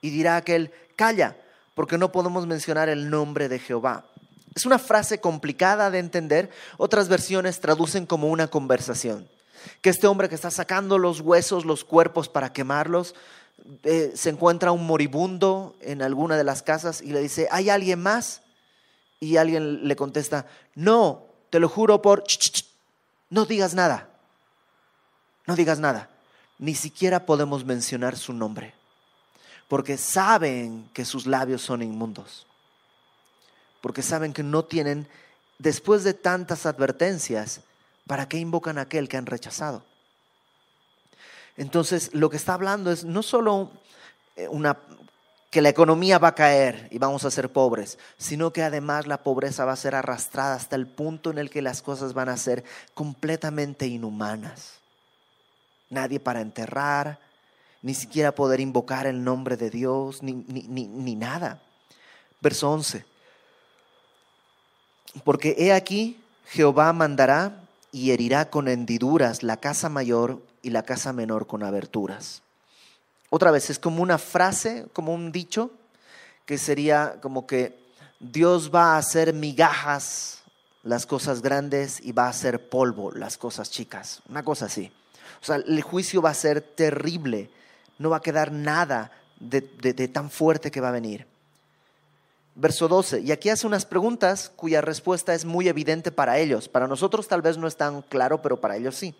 Y 0.00 0.10
dirá 0.10 0.36
aquel, 0.36 0.72
calla, 0.96 1.36
porque 1.74 1.98
no 1.98 2.12
podemos 2.12 2.46
mencionar 2.46 2.88
el 2.88 3.10
nombre 3.10 3.48
de 3.48 3.58
Jehová. 3.58 4.04
Es 4.58 4.66
una 4.66 4.80
frase 4.80 5.20
complicada 5.20 5.88
de 5.88 6.00
entender. 6.00 6.50
Otras 6.78 7.08
versiones 7.08 7.60
traducen 7.60 8.06
como 8.06 8.26
una 8.26 8.48
conversación. 8.48 9.28
Que 9.82 9.90
este 9.90 10.08
hombre 10.08 10.28
que 10.28 10.34
está 10.34 10.50
sacando 10.50 10.98
los 10.98 11.20
huesos, 11.20 11.64
los 11.64 11.84
cuerpos 11.84 12.28
para 12.28 12.52
quemarlos, 12.52 13.14
eh, 13.84 14.10
se 14.16 14.30
encuentra 14.30 14.72
un 14.72 14.84
moribundo 14.84 15.76
en 15.80 16.02
alguna 16.02 16.36
de 16.36 16.42
las 16.42 16.64
casas 16.64 17.02
y 17.02 17.12
le 17.12 17.20
dice, 17.20 17.46
¿hay 17.52 17.70
alguien 17.70 18.02
más? 18.02 18.42
Y 19.20 19.36
alguien 19.36 19.86
le 19.86 19.94
contesta, 19.94 20.46
no, 20.74 21.26
te 21.50 21.60
lo 21.60 21.68
juro 21.68 22.02
por... 22.02 22.24
no 23.30 23.44
digas 23.44 23.74
nada. 23.74 24.08
No 25.46 25.54
digas 25.54 25.78
nada. 25.78 26.10
Ni 26.58 26.74
siquiera 26.74 27.26
podemos 27.26 27.64
mencionar 27.64 28.16
su 28.16 28.32
nombre. 28.32 28.74
Porque 29.68 29.96
saben 29.96 30.90
que 30.92 31.04
sus 31.04 31.28
labios 31.28 31.62
son 31.62 31.80
inmundos. 31.80 32.47
Porque 33.80 34.02
saben 34.02 34.32
que 34.32 34.42
no 34.42 34.64
tienen, 34.64 35.08
después 35.58 36.04
de 36.04 36.14
tantas 36.14 36.66
advertencias, 36.66 37.60
¿para 38.06 38.28
qué 38.28 38.38
invocan 38.38 38.78
a 38.78 38.82
aquel 38.82 39.08
que 39.08 39.16
han 39.16 39.26
rechazado? 39.26 39.84
Entonces, 41.56 42.10
lo 42.14 42.30
que 42.30 42.36
está 42.36 42.54
hablando 42.54 42.90
es 42.92 43.04
no 43.04 43.22
solo 43.22 43.70
eh, 44.36 44.48
una, 44.48 44.78
que 45.50 45.62
la 45.62 45.70
economía 45.70 46.18
va 46.18 46.28
a 46.28 46.34
caer 46.34 46.88
y 46.90 46.98
vamos 46.98 47.24
a 47.24 47.30
ser 47.30 47.50
pobres, 47.52 47.98
sino 48.16 48.52
que 48.52 48.62
además 48.62 49.06
la 49.06 49.22
pobreza 49.22 49.64
va 49.64 49.72
a 49.72 49.76
ser 49.76 49.94
arrastrada 49.94 50.54
hasta 50.54 50.76
el 50.76 50.86
punto 50.86 51.30
en 51.30 51.38
el 51.38 51.50
que 51.50 51.62
las 51.62 51.82
cosas 51.82 52.12
van 52.12 52.28
a 52.28 52.36
ser 52.36 52.64
completamente 52.94 53.86
inhumanas. 53.86 54.74
Nadie 55.90 56.20
para 56.20 56.42
enterrar, 56.42 57.18
ni 57.82 57.94
siquiera 57.94 58.34
poder 58.34 58.60
invocar 58.60 59.06
el 59.06 59.24
nombre 59.24 59.56
de 59.56 59.70
Dios, 59.70 60.22
ni, 60.22 60.32
ni, 60.32 60.62
ni, 60.68 60.86
ni 60.86 61.16
nada. 61.16 61.62
Verso 62.40 62.70
11. 62.70 63.04
Porque 65.24 65.54
he 65.58 65.72
aquí, 65.72 66.20
Jehová 66.46 66.92
mandará 66.92 67.62
y 67.92 68.10
herirá 68.10 68.50
con 68.50 68.68
hendiduras 68.68 69.42
la 69.42 69.56
casa 69.56 69.88
mayor 69.88 70.42
y 70.62 70.70
la 70.70 70.82
casa 70.82 71.12
menor 71.12 71.46
con 71.46 71.62
aberturas. 71.62 72.42
Otra 73.30 73.50
vez, 73.50 73.70
es 73.70 73.78
como 73.78 74.02
una 74.02 74.18
frase, 74.18 74.86
como 74.92 75.12
un 75.12 75.32
dicho, 75.32 75.70
que 76.46 76.58
sería 76.58 77.18
como 77.20 77.46
que 77.46 77.78
Dios 78.20 78.74
va 78.74 78.94
a 78.94 78.98
hacer 78.98 79.34
migajas 79.34 80.42
las 80.82 81.04
cosas 81.04 81.42
grandes 81.42 82.00
y 82.00 82.12
va 82.12 82.26
a 82.26 82.30
hacer 82.30 82.68
polvo 82.68 83.12
las 83.12 83.36
cosas 83.36 83.70
chicas. 83.70 84.22
Una 84.28 84.42
cosa 84.42 84.66
así. 84.66 84.90
O 85.42 85.44
sea, 85.44 85.56
el 85.56 85.82
juicio 85.82 86.22
va 86.22 86.30
a 86.30 86.34
ser 86.34 86.62
terrible. 86.62 87.50
No 87.98 88.10
va 88.10 88.18
a 88.18 88.22
quedar 88.22 88.50
nada 88.50 89.12
de, 89.38 89.60
de 89.60 90.08
tan 90.08 90.30
fuerte 90.30 90.70
que 90.70 90.80
va 90.80 90.88
a 90.88 90.92
venir. 90.92 91.26
Verso 92.60 92.88
12. 92.88 93.20
Y 93.20 93.30
aquí 93.30 93.50
hace 93.50 93.68
unas 93.68 93.86
preguntas 93.86 94.50
cuya 94.56 94.80
respuesta 94.80 95.32
es 95.32 95.44
muy 95.44 95.68
evidente 95.68 96.10
para 96.10 96.40
ellos. 96.40 96.68
Para 96.68 96.88
nosotros 96.88 97.28
tal 97.28 97.40
vez 97.40 97.56
no 97.56 97.68
es 97.68 97.76
tan 97.76 98.02
claro, 98.02 98.42
pero 98.42 98.56
para 98.56 98.76
ellos 98.76 98.96
sí. 98.96 99.14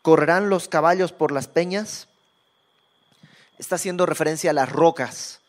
¿Correrán 0.00 0.48
los 0.48 0.68
caballos 0.68 1.10
por 1.10 1.32
las 1.32 1.48
peñas? 1.48 2.06
Está 3.58 3.74
haciendo 3.74 4.06
referencia 4.06 4.50
a 4.50 4.52
las 4.54 4.70
rocas, 4.70 5.40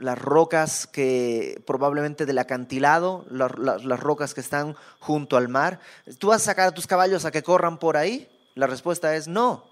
las 0.00 0.18
rocas 0.18 0.86
que 0.86 1.62
probablemente 1.66 2.26
del 2.26 2.36
acantilado, 2.36 3.24
las, 3.30 3.98
rocas 3.98 4.34
que 4.34 4.42
están 4.42 4.76
junto 5.00 5.38
al 5.38 5.48
mar. 5.48 5.80
¿Tú 6.18 6.26
vas 6.26 6.42
a 6.42 6.44
sacar 6.44 6.68
a 6.68 6.72
tus 6.72 6.86
caballos 6.86 7.24
a 7.24 7.30
que 7.30 7.42
corran 7.42 7.78
por 7.78 7.96
ahí? 7.96 8.28
La 8.54 8.66
respuesta 8.66 9.16
es 9.16 9.28
no, 9.28 9.64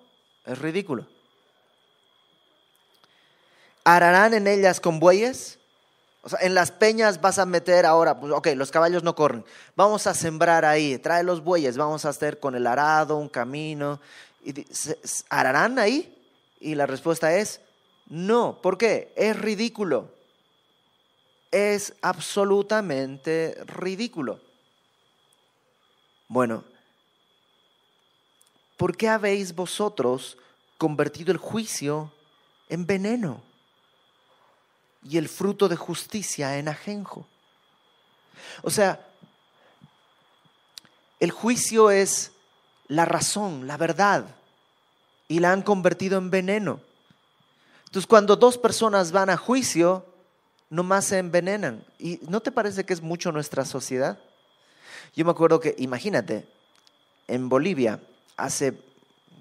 es 0.47 0.59
ridículo. 0.59 1.07
¿Ararán 3.85 4.33
en 4.33 4.47
ellas 4.47 4.81
con 4.81 5.01
bueyes? 5.01 5.60
O 6.23 6.29
sea, 6.29 6.41
en 6.43 6.55
las 6.55 6.71
peñas 6.71 7.21
vas 7.21 7.39
a 7.39 7.47
meter 7.47 7.87
ahora, 7.87 8.21
pues, 8.21 8.33
ok, 8.33 8.49
los 8.55 8.71
caballos 8.71 9.03
no 9.03 9.15
corren. 9.15 9.45
Vamos 9.75 10.07
a 10.07 10.15
sembrar 10.15 10.65
ahí, 10.65 10.99
trae 10.99 11.23
los 11.23 11.43
bueyes, 11.43 11.77
vamos 11.77 12.05
a 12.05 12.11
hacer 12.11 12.39
con 12.39 12.55
el 12.55 12.67
arado 12.67 13.17
un 13.17 13.29
camino. 13.29 14.01
Y, 14.45 14.67
¿Ararán 15.31 15.79
ahí? 15.79 16.17
Y 16.61 16.75
la 16.75 16.87
respuesta 16.87 17.35
es 17.35 17.61
no. 18.07 18.61
¿Por 18.61 18.77
qué? 18.77 19.13
Es 19.17 19.39
ridículo. 19.39 20.13
Es 21.51 21.95
absolutamente 22.03 23.57
ridículo. 23.67 24.41
Bueno, 26.29 26.65
¿por 28.77 28.97
qué 28.97 29.09
habéis 29.09 29.55
vosotros 29.55 30.37
convertido 30.79 31.33
el 31.33 31.39
juicio 31.39 32.13
en 32.69 32.87
veneno? 32.87 33.43
Y 35.03 35.19
el 35.19 35.29
fruto 35.29 35.69
de 35.69 35.77
justicia 35.77 36.59
en 36.59 36.69
ajenjo. 36.69 37.27
O 38.63 38.71
sea, 38.71 39.07
el 41.19 41.31
juicio 41.31 41.91
es 41.91 42.33
la 42.89 43.05
razón, 43.05 43.67
la 43.67 43.77
verdad, 43.77 44.35
y 45.29 45.41
la 45.41 45.53
han 45.53 45.63
convertido 45.63 46.19
en 46.19 46.31
veneno. 46.31 46.81
Entonces, 47.87 48.07
cuando 48.07 48.37
dos 48.37 48.59
personas 48.59 49.13
van 49.13 49.31
a 49.31 49.37
juicio, 49.37 50.07
nomás 50.71 51.07
se 51.07 51.19
envenenan. 51.19 51.85
¿Y 51.99 52.21
no 52.29 52.41
te 52.41 52.53
parece 52.53 52.85
que 52.85 52.93
es 52.93 53.03
mucho 53.03 53.33
nuestra 53.33 53.65
sociedad? 53.65 54.19
Yo 55.15 55.25
me 55.25 55.33
acuerdo 55.33 55.61
que, 55.61 55.75
imagínate, 55.79 56.49
en 57.27 57.49
Bolivia, 57.49 58.01
hace, 58.37 58.81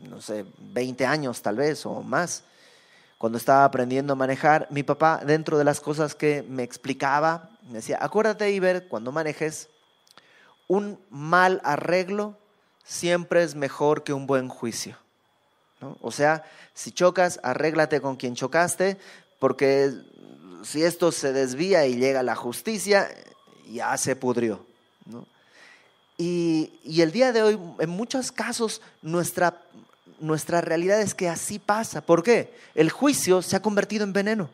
no 0.03 0.21
sé, 0.21 0.45
20 0.57 1.05
años 1.05 1.41
tal 1.41 1.57
vez 1.57 1.85
o 1.85 2.01
más, 2.01 2.43
cuando 3.19 3.37
estaba 3.37 3.65
aprendiendo 3.65 4.13
a 4.13 4.15
manejar, 4.15 4.65
mi 4.71 4.81
papá, 4.81 5.21
dentro 5.25 5.57
de 5.57 5.65
las 5.65 5.81
cosas 5.81 6.15
que 6.15 6.41
me 6.47 6.63
explicaba, 6.63 7.49
me 7.67 7.73
decía, 7.75 7.99
acuérdate, 7.99 8.49
Iber, 8.49 8.87
cuando 8.87 9.11
manejes, 9.11 9.67
un 10.69 10.97
mal 11.09 11.59
arreglo 11.65 12.37
siempre 12.85 13.43
es 13.43 13.55
mejor 13.55 14.05
que 14.05 14.13
un 14.13 14.25
buen 14.25 14.47
juicio. 14.47 14.97
O 15.99 16.11
sea, 16.11 16.45
si 16.73 16.93
chocas, 16.93 17.41
arréglate 17.43 17.99
con 17.99 18.15
quien 18.15 18.35
chocaste, 18.35 18.97
porque 19.37 19.91
si 20.63 20.83
esto 20.83 21.11
se 21.11 21.33
desvía 21.33 21.85
y 21.87 21.97
llega 21.97 22.21
a 22.21 22.23
la 22.23 22.37
justicia, 22.37 23.09
ya 23.69 23.97
se 23.97 24.15
pudrió. 24.15 24.65
Y, 26.17 26.79
y, 26.85 27.01
el 27.01 27.11
día 27.11 27.33
de 27.33 27.43
hoy, 27.43 27.59
en 27.79 27.89
muchos 27.89 28.31
casos, 28.31 28.81
nuestra 29.01 29.61
nuestra 30.19 30.61
realidad 30.61 31.01
es 31.01 31.13
que 31.13 31.29
así 31.29 31.59
pasa. 31.59 32.01
¿Por 32.01 32.23
qué? 32.23 32.53
El 32.75 32.89
juicio 32.89 33.41
se 33.41 33.55
ha 33.55 33.61
convertido 33.61 34.03
en 34.03 34.13
veneno. 34.13 34.49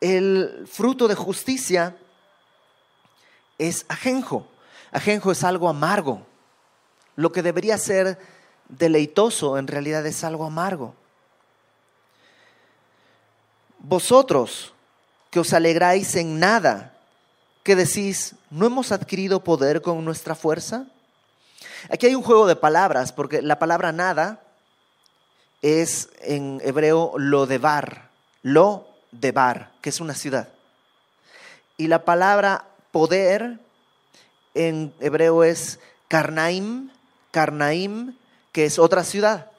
El 0.00 0.66
fruto 0.70 1.08
de 1.08 1.14
justicia 1.14 1.96
es 3.58 3.86
ajenjo. 3.88 4.46
Ajenjo 4.92 5.32
es 5.32 5.44
algo 5.44 5.68
amargo. 5.68 6.26
Lo 7.16 7.32
que 7.32 7.42
debería 7.42 7.78
ser 7.78 8.18
deleitoso 8.68 9.58
en 9.58 9.66
realidad 9.66 10.04
es 10.06 10.24
algo 10.24 10.44
amargo. 10.44 10.94
Vosotros 13.78 14.72
que 15.30 15.40
os 15.40 15.52
alegráis 15.52 16.14
en 16.16 16.38
nada, 16.38 16.96
que 17.62 17.76
decís, 17.76 18.34
¿no 18.50 18.66
hemos 18.66 18.92
adquirido 18.92 19.42
poder 19.42 19.82
con 19.82 20.04
nuestra 20.04 20.34
fuerza? 20.34 20.86
Aquí 21.90 22.06
hay 22.06 22.14
un 22.14 22.22
juego 22.22 22.46
de 22.46 22.56
palabras, 22.56 23.12
porque 23.12 23.42
la 23.42 23.58
palabra 23.58 23.92
nada 23.92 24.40
es 25.62 26.08
en 26.20 26.60
hebreo 26.64 27.12
lo 27.16 27.46
de 27.46 27.58
bar, 27.58 28.10
lo 28.42 28.86
de 29.12 29.32
bar, 29.32 29.72
que 29.80 29.90
es 29.90 30.00
una 30.00 30.14
ciudad. 30.14 30.48
Y 31.76 31.88
la 31.88 32.04
palabra 32.04 32.66
poder 32.90 33.58
en 34.54 34.94
hebreo 35.00 35.44
es 35.44 35.80
karnaim, 36.08 36.90
karnaim, 37.30 38.16
que 38.52 38.66
es 38.66 38.78
otra 38.78 39.04
ciudad. 39.04 39.50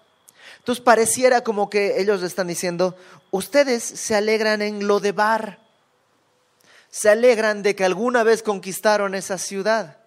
Entonces 0.60 0.84
pareciera 0.84 1.41
como 1.41 1.70
que 1.70 2.00
ellos 2.00 2.24
están 2.24 2.48
diciendo, 2.48 2.96
ustedes 3.32 3.84
se 3.84 4.15
alegran 4.15 4.62
en 4.62 4.88
lo 4.88 5.00
de 5.00 5.12
bar, 5.12 5.60
se 6.89 7.10
alegran 7.10 7.62
de 7.62 7.76
que 7.76 7.84
alguna 7.84 8.24
vez 8.24 8.41
conquistaron 8.41 9.15
esa 9.15 9.38
ciudad 9.38 10.05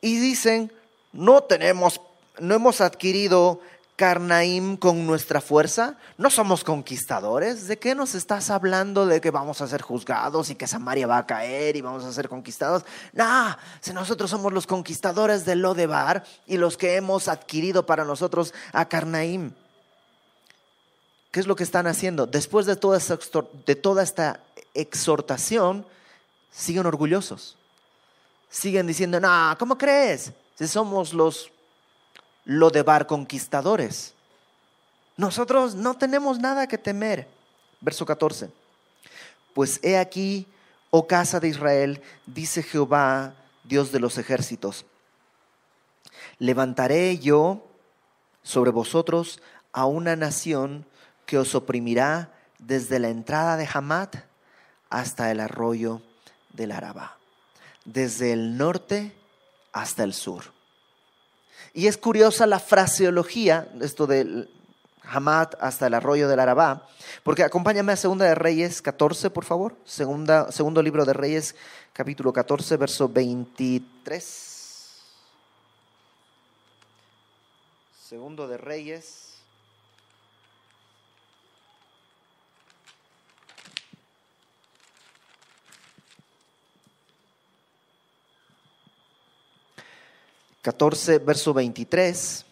y 0.00 0.18
dicen, 0.18 0.72
no 1.12 1.42
tenemos, 1.42 2.00
no 2.38 2.54
hemos 2.54 2.80
adquirido 2.80 3.60
Carnaim 3.96 4.76
con 4.76 5.06
nuestra 5.06 5.40
fuerza? 5.40 5.96
¿No 6.18 6.30
somos 6.30 6.62
conquistadores? 6.62 7.66
¿De 7.66 7.80
qué 7.80 7.96
nos 7.96 8.14
estás 8.14 8.48
hablando 8.48 9.06
de 9.06 9.20
que 9.20 9.32
vamos 9.32 9.60
a 9.60 9.66
ser 9.66 9.82
juzgados 9.82 10.50
y 10.50 10.54
que 10.54 10.68
Samaria 10.68 11.08
va 11.08 11.18
a 11.18 11.26
caer 11.26 11.74
y 11.74 11.80
vamos 11.80 12.04
a 12.04 12.12
ser 12.12 12.28
conquistados? 12.28 12.84
No, 13.12 13.56
si 13.80 13.92
nosotros 13.92 14.30
somos 14.30 14.52
los 14.52 14.68
conquistadores 14.68 15.44
de 15.44 15.56
Lodebar 15.56 16.24
y 16.46 16.58
los 16.58 16.76
que 16.76 16.94
hemos 16.94 17.26
adquirido 17.26 17.86
para 17.86 18.04
nosotros 18.04 18.54
a 18.72 18.88
Carnaim. 18.88 19.52
¿Qué 21.32 21.40
es 21.40 21.48
lo 21.48 21.56
que 21.56 21.64
están 21.64 21.88
haciendo? 21.88 22.26
Después 22.26 22.66
de 22.66 22.76
toda, 22.76 22.98
esta, 22.98 23.18
de 23.66 23.74
toda 23.74 24.04
esta 24.04 24.40
exhortación, 24.74 25.84
siguen 26.52 26.86
orgullosos 26.86 27.57
siguen 28.48 28.86
diciendo, 28.86 29.20
no, 29.20 29.56
¿cómo 29.58 29.76
crees? 29.76 30.32
Si 30.54 30.66
somos 30.66 31.12
los 31.12 31.50
lo 32.44 32.70
de 32.70 32.82
bar 32.82 33.06
conquistadores. 33.06 34.14
Nosotros 35.18 35.74
no 35.74 35.98
tenemos 35.98 36.38
nada 36.38 36.66
que 36.66 36.78
temer. 36.78 37.28
verso 37.80 38.06
14. 38.06 38.50
Pues 39.52 39.78
he 39.82 39.98
aquí, 39.98 40.46
oh 40.90 41.06
casa 41.06 41.40
de 41.40 41.48
Israel, 41.48 42.02
dice 42.24 42.62
Jehová, 42.62 43.34
Dios 43.64 43.92
de 43.92 44.00
los 44.00 44.16
ejércitos, 44.16 44.86
levantaré 46.38 47.18
yo 47.18 47.66
sobre 48.42 48.70
vosotros 48.70 49.42
a 49.72 49.84
una 49.84 50.16
nación 50.16 50.86
que 51.26 51.36
os 51.36 51.54
oprimirá 51.54 52.32
desde 52.58 52.98
la 52.98 53.10
entrada 53.10 53.58
de 53.58 53.68
Hamat 53.70 54.16
hasta 54.88 55.30
el 55.30 55.40
arroyo 55.40 56.00
del 56.54 56.72
Araba, 56.72 57.17
desde 57.92 58.32
el 58.32 58.56
norte 58.56 59.12
hasta 59.72 60.04
el 60.04 60.12
sur. 60.12 60.44
Y 61.72 61.86
es 61.86 61.96
curiosa 61.96 62.46
la 62.46 62.60
fraseología, 62.60 63.68
esto 63.80 64.06
de 64.06 64.48
Hamat 65.02 65.54
hasta 65.60 65.86
el 65.86 65.94
arroyo 65.94 66.28
del 66.28 66.40
Arabá, 66.40 66.86
porque 67.22 67.44
acompáñame 67.44 67.92
a 67.92 67.96
Segunda 67.96 68.26
de 68.26 68.34
Reyes 68.34 68.82
14, 68.82 69.30
por 69.30 69.44
favor. 69.44 69.74
Segunda, 69.84 70.52
segundo 70.52 70.82
libro 70.82 71.04
de 71.04 71.14
Reyes, 71.14 71.54
capítulo 71.92 72.32
14, 72.32 72.76
verso 72.76 73.08
23. 73.08 74.44
Segundo 78.08 78.48
de 78.48 78.56
Reyes 78.56 79.27
14, 90.68 91.20
verso 91.20 91.54
23, 91.54 92.44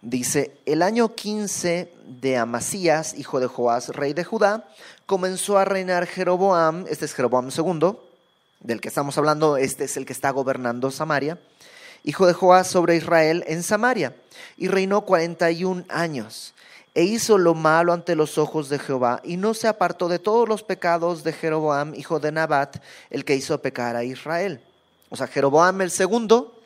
dice, 0.00 0.56
el 0.64 0.80
año 0.80 1.14
15 1.14 1.92
de 2.06 2.38
Amasías, 2.38 3.12
hijo 3.18 3.38
de 3.38 3.48
Joás, 3.48 3.90
rey 3.90 4.14
de 4.14 4.24
Judá, 4.24 4.66
comenzó 5.04 5.58
a 5.58 5.66
reinar 5.66 6.06
Jeroboam, 6.06 6.86
este 6.88 7.04
es 7.04 7.12
Jeroboam 7.12 7.50
II, 7.54 7.98
del 8.60 8.80
que 8.80 8.88
estamos 8.88 9.18
hablando, 9.18 9.58
este 9.58 9.84
es 9.84 9.98
el 9.98 10.06
que 10.06 10.14
está 10.14 10.30
gobernando 10.30 10.90
Samaria, 10.90 11.38
hijo 12.02 12.26
de 12.26 12.32
Joás 12.32 12.66
sobre 12.66 12.96
Israel 12.96 13.44
en 13.48 13.62
Samaria, 13.62 14.16
y 14.56 14.68
reinó 14.68 15.02
41 15.02 15.84
años 15.90 16.54
e 16.94 17.04
hizo 17.04 17.38
lo 17.38 17.54
malo 17.54 17.92
ante 17.92 18.14
los 18.14 18.36
ojos 18.36 18.68
de 18.68 18.78
Jehová, 18.78 19.20
y 19.24 19.36
no 19.36 19.54
se 19.54 19.66
apartó 19.66 20.08
de 20.08 20.18
todos 20.18 20.48
los 20.48 20.62
pecados 20.62 21.24
de 21.24 21.32
Jeroboam, 21.32 21.94
hijo 21.94 22.20
de 22.20 22.32
Nabat, 22.32 22.76
el 23.08 23.24
que 23.24 23.34
hizo 23.34 23.60
pecar 23.62 23.96
a 23.96 24.04
Israel. 24.04 24.60
O 25.08 25.16
sea, 25.16 25.26
Jeroboam 25.26 25.80
el 25.80 25.90
segundo 25.90 26.58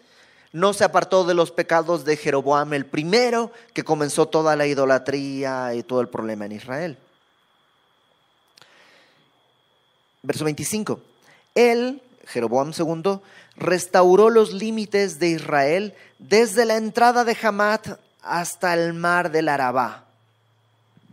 no 0.53 0.73
se 0.73 0.85
apartó 0.85 1.25
de 1.25 1.35
los 1.35 1.53
pecados 1.53 2.05
de 2.05 2.17
Jeroboam 2.17 2.75
el 2.75 2.87
primero, 2.87 3.53
que 3.73 3.85
comenzó 3.85 4.27
toda 4.27 4.57
la 4.57 4.67
idolatría 4.67 5.75
y 5.75 5.83
todo 5.83 6.01
el 6.01 6.09
problema 6.09 6.47
en 6.47 6.53
Israel. 6.53 6.99
Verso 10.23 10.45
25. 10.45 11.01
Él, 11.55 12.03
Jeroboam 12.27 12.73
II, 12.77 13.21
restauró 13.57 14.31
los 14.31 14.53
límites 14.53 15.21
de 15.21 15.29
Israel 15.29 15.95
desde 16.19 16.65
la 16.65 16.77
entrada 16.77 17.25
de 17.25 17.37
Hamat 17.41 18.01
hasta 18.23 18.75
el 18.75 18.93
mar 18.95 19.31
del 19.31 19.49
Arabá 19.49 20.06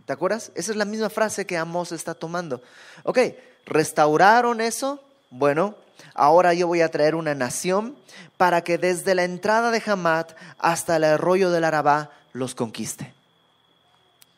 ¿Te 0.06 0.12
acuerdas? 0.12 0.52
Esa 0.54 0.72
es 0.72 0.76
la 0.76 0.84
misma 0.84 1.08
frase 1.08 1.46
que 1.46 1.56
Amos 1.56 1.92
está 1.92 2.14
tomando. 2.14 2.62
Ok, 3.04 3.18
restauraron 3.64 4.60
eso. 4.60 5.00
Bueno, 5.30 5.76
ahora 6.14 6.52
yo 6.52 6.66
voy 6.66 6.82
a 6.82 6.90
traer 6.90 7.14
una 7.14 7.34
nación 7.34 7.96
para 8.36 8.62
que 8.62 8.76
desde 8.76 9.14
la 9.14 9.24
entrada 9.24 9.70
de 9.70 9.82
Hamat 9.84 10.32
hasta 10.58 10.96
el 10.96 11.04
arroyo 11.04 11.50
del 11.50 11.64
Arabá 11.64 12.10
los 12.32 12.54
conquiste. 12.54 13.14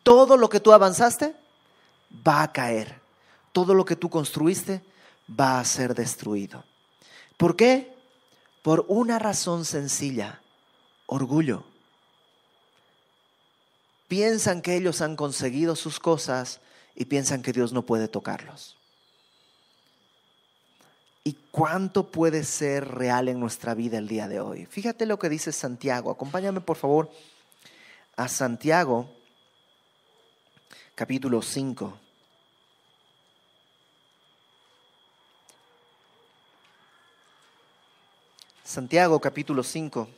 Todo 0.04 0.36
lo 0.36 0.48
que 0.48 0.60
tú 0.60 0.72
avanzaste 0.72 1.34
va 2.26 2.42
a 2.42 2.52
caer. 2.52 3.00
Todo 3.50 3.74
lo 3.74 3.84
que 3.84 3.96
tú 3.96 4.08
construiste 4.08 4.82
va 5.28 5.58
a 5.58 5.64
ser 5.64 5.94
destruido. 5.94 6.62
¿Por 7.36 7.56
qué? 7.56 7.92
Por 8.62 8.84
una 8.88 9.18
razón 9.18 9.64
sencilla, 9.64 10.40
orgullo 11.06 11.64
piensan 14.08 14.62
que 14.62 14.76
ellos 14.76 15.00
han 15.00 15.16
conseguido 15.16 15.76
sus 15.76 15.98
cosas 16.00 16.60
y 16.94 17.06
piensan 17.06 17.42
que 17.42 17.52
Dios 17.52 17.72
no 17.72 17.82
puede 17.82 18.08
tocarlos. 18.08 18.76
¿Y 21.24 21.36
cuánto 21.50 22.10
puede 22.10 22.44
ser 22.44 22.86
real 22.86 23.28
en 23.28 23.40
nuestra 23.40 23.74
vida 23.74 23.98
el 23.98 24.06
día 24.06 24.28
de 24.28 24.40
hoy? 24.40 24.66
Fíjate 24.66 25.06
lo 25.06 25.18
que 25.18 25.28
dice 25.28 25.50
Santiago. 25.50 26.10
Acompáñame 26.10 26.60
por 26.60 26.76
favor 26.76 27.10
a 28.16 28.28
Santiago 28.28 29.10
capítulo 30.94 31.42
5. 31.42 31.98
Santiago 38.62 39.20
capítulo 39.20 39.62
5. 39.62 40.08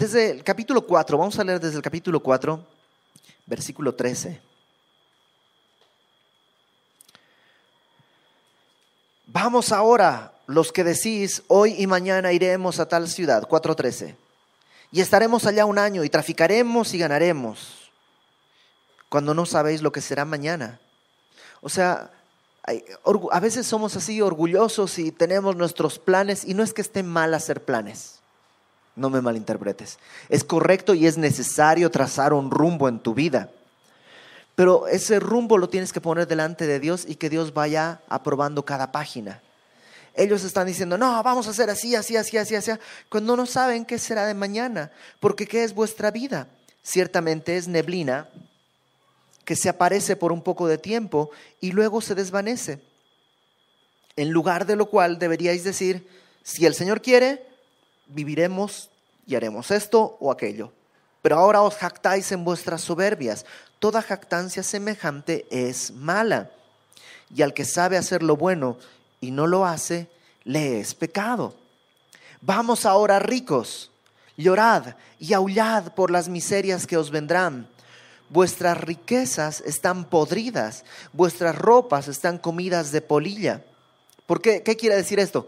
Desde 0.00 0.30
el 0.30 0.42
capítulo 0.42 0.86
4, 0.86 1.18
vamos 1.18 1.38
a 1.38 1.44
leer 1.44 1.60
desde 1.60 1.76
el 1.76 1.82
capítulo 1.82 2.22
4, 2.22 2.66
versículo 3.44 3.94
13. 3.94 4.40
Vamos 9.26 9.72
ahora, 9.72 10.32
los 10.46 10.72
que 10.72 10.84
decís, 10.84 11.42
hoy 11.48 11.74
y 11.76 11.86
mañana 11.86 12.32
iremos 12.32 12.80
a 12.80 12.88
tal 12.88 13.08
ciudad, 13.08 13.46
4.13, 13.46 14.16
y 14.90 15.02
estaremos 15.02 15.44
allá 15.44 15.66
un 15.66 15.78
año 15.78 16.02
y 16.02 16.08
traficaremos 16.08 16.94
y 16.94 16.98
ganaremos, 16.98 17.90
cuando 19.10 19.34
no 19.34 19.44
sabéis 19.44 19.82
lo 19.82 19.92
que 19.92 20.00
será 20.00 20.24
mañana. 20.24 20.80
O 21.60 21.68
sea, 21.68 22.10
a 22.64 23.40
veces 23.40 23.66
somos 23.66 23.96
así 23.96 24.22
orgullosos 24.22 24.98
y 24.98 25.12
tenemos 25.12 25.56
nuestros 25.56 25.98
planes, 25.98 26.46
y 26.46 26.54
no 26.54 26.62
es 26.62 26.72
que 26.72 26.80
esté 26.80 27.02
mal 27.02 27.34
hacer 27.34 27.62
planes 27.62 28.19
no 29.00 29.10
me 29.10 29.22
malinterpretes. 29.22 29.98
Es 30.28 30.44
correcto 30.44 30.94
y 30.94 31.06
es 31.06 31.16
necesario 31.16 31.90
trazar 31.90 32.32
un 32.32 32.50
rumbo 32.50 32.88
en 32.88 33.00
tu 33.00 33.14
vida. 33.14 33.50
Pero 34.54 34.86
ese 34.88 35.18
rumbo 35.18 35.56
lo 35.56 35.70
tienes 35.70 35.92
que 35.92 36.02
poner 36.02 36.28
delante 36.28 36.66
de 36.66 36.78
Dios 36.78 37.06
y 37.08 37.16
que 37.16 37.30
Dios 37.30 37.54
vaya 37.54 38.02
aprobando 38.08 38.64
cada 38.64 38.92
página. 38.92 39.40
Ellos 40.14 40.44
están 40.44 40.66
diciendo, 40.66 40.98
no, 40.98 41.22
vamos 41.22 41.46
a 41.46 41.50
hacer 41.50 41.70
así, 41.70 41.94
así, 41.94 42.16
así, 42.16 42.36
así, 42.36 42.54
así, 42.54 42.72
cuando 43.08 43.36
no 43.36 43.46
saben 43.46 43.86
qué 43.86 43.98
será 43.98 44.26
de 44.26 44.34
mañana, 44.34 44.90
porque 45.18 45.46
¿qué 45.46 45.64
es 45.64 45.74
vuestra 45.74 46.10
vida? 46.10 46.46
Ciertamente 46.82 47.56
es 47.56 47.68
neblina 47.68 48.28
que 49.46 49.56
se 49.56 49.70
aparece 49.70 50.14
por 50.14 50.30
un 50.30 50.42
poco 50.42 50.68
de 50.68 50.76
tiempo 50.76 51.30
y 51.60 51.72
luego 51.72 52.02
se 52.02 52.14
desvanece. 52.14 52.82
En 54.16 54.30
lugar 54.30 54.66
de 54.66 54.76
lo 54.76 54.86
cual 54.86 55.18
deberíais 55.18 55.64
decir, 55.64 56.06
si 56.42 56.66
el 56.66 56.74
Señor 56.74 57.00
quiere, 57.00 57.46
viviremos 58.08 58.89
y 59.30 59.36
haremos 59.36 59.70
esto 59.70 60.16
o 60.18 60.32
aquello. 60.32 60.72
Pero 61.22 61.38
ahora 61.38 61.62
os 61.62 61.76
jactáis 61.76 62.32
en 62.32 62.44
vuestras 62.44 62.80
soberbias. 62.80 63.46
Toda 63.78 64.02
jactancia 64.02 64.64
semejante 64.64 65.46
es 65.50 65.92
mala. 65.92 66.50
Y 67.32 67.42
al 67.42 67.54
que 67.54 67.64
sabe 67.64 67.96
hacer 67.96 68.24
lo 68.24 68.36
bueno 68.36 68.76
y 69.20 69.30
no 69.30 69.46
lo 69.46 69.64
hace, 69.64 70.10
le 70.42 70.80
es 70.80 70.96
pecado. 70.96 71.54
Vamos 72.40 72.84
ahora 72.84 73.20
ricos, 73.20 73.92
llorad 74.36 74.96
y 75.20 75.32
aullad 75.32 75.92
por 75.94 76.10
las 76.10 76.28
miserias 76.28 76.84
que 76.88 76.96
os 76.96 77.12
vendrán. 77.12 77.68
Vuestras 78.30 78.78
riquezas 78.78 79.60
están 79.60 80.06
podridas, 80.06 80.84
vuestras 81.12 81.56
ropas 81.56 82.08
están 82.08 82.36
comidas 82.38 82.90
de 82.90 83.00
polilla. 83.00 83.64
¿Por 84.26 84.42
qué? 84.42 84.64
¿Qué 84.64 84.76
quiere 84.76 84.96
decir 84.96 85.20
esto? 85.20 85.46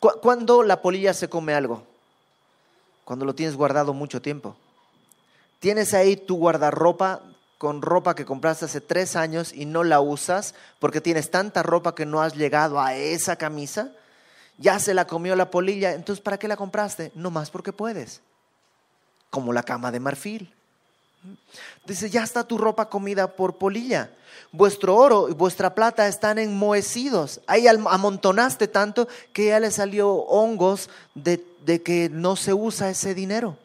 ¿Cuándo 0.00 0.64
la 0.64 0.82
polilla 0.82 1.14
se 1.14 1.28
come 1.28 1.54
algo? 1.54 1.91
Cuando 3.12 3.26
lo 3.26 3.34
tienes 3.34 3.56
guardado 3.56 3.92
mucho 3.92 4.22
tiempo. 4.22 4.56
Tienes 5.60 5.92
ahí 5.92 6.16
tu 6.16 6.38
guardarropa 6.38 7.20
con 7.58 7.82
ropa 7.82 8.14
que 8.14 8.24
compraste 8.24 8.64
hace 8.64 8.80
tres 8.80 9.16
años 9.16 9.52
y 9.52 9.66
no 9.66 9.84
la 9.84 10.00
usas 10.00 10.54
porque 10.78 11.02
tienes 11.02 11.30
tanta 11.30 11.62
ropa 11.62 11.94
que 11.94 12.06
no 12.06 12.22
has 12.22 12.34
llegado 12.34 12.80
a 12.80 12.94
esa 12.94 13.36
camisa. 13.36 13.92
Ya 14.56 14.78
se 14.78 14.94
la 14.94 15.06
comió 15.06 15.36
la 15.36 15.50
polilla, 15.50 15.92
entonces 15.92 16.22
¿para 16.22 16.38
qué 16.38 16.48
la 16.48 16.56
compraste? 16.56 17.12
No 17.14 17.30
más 17.30 17.50
porque 17.50 17.74
puedes. 17.74 18.22
Como 19.28 19.52
la 19.52 19.62
cama 19.62 19.92
de 19.92 20.00
marfil. 20.00 20.54
Dice, 21.86 22.10
ya 22.10 22.22
está 22.22 22.44
tu 22.44 22.58
ropa 22.58 22.88
comida 22.88 23.32
por 23.32 23.56
polilla. 23.56 24.10
Vuestro 24.50 24.96
oro 24.96 25.28
y 25.28 25.32
vuestra 25.32 25.74
plata 25.74 26.08
están 26.08 26.38
enmohecidos. 26.38 27.40
Ahí 27.46 27.66
amontonaste 27.66 28.68
tanto 28.68 29.08
que 29.32 29.46
ya 29.46 29.60
le 29.60 29.70
salió 29.70 30.10
hongos 30.12 30.90
de, 31.14 31.44
de 31.64 31.82
que 31.82 32.08
no 32.10 32.36
se 32.36 32.52
usa 32.52 32.90
ese 32.90 33.14
dinero. 33.14 33.56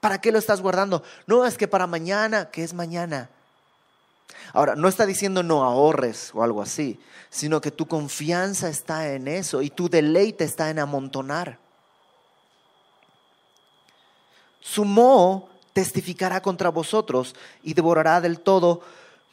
¿Para 0.00 0.20
qué 0.20 0.32
lo 0.32 0.38
estás 0.38 0.60
guardando? 0.60 1.02
No, 1.26 1.46
es 1.46 1.56
que 1.56 1.68
para 1.68 1.86
mañana, 1.86 2.50
que 2.50 2.62
es 2.62 2.74
mañana. 2.74 3.30
Ahora, 4.52 4.76
no 4.76 4.88
está 4.88 5.06
diciendo 5.06 5.42
no 5.42 5.64
ahorres 5.64 6.30
o 6.34 6.42
algo 6.42 6.62
así, 6.62 6.98
sino 7.30 7.60
que 7.60 7.70
tu 7.70 7.86
confianza 7.86 8.68
está 8.68 9.12
en 9.12 9.28
eso 9.28 9.62
y 9.62 9.70
tu 9.70 9.88
deleite 9.88 10.44
está 10.44 10.70
en 10.70 10.78
amontonar. 10.78 11.58
Su 14.60 14.84
moho 14.84 15.48
testificará 15.76 16.40
contra 16.40 16.70
vosotros 16.70 17.36
y 17.62 17.74
devorará 17.74 18.22
del 18.22 18.40
todo 18.40 18.80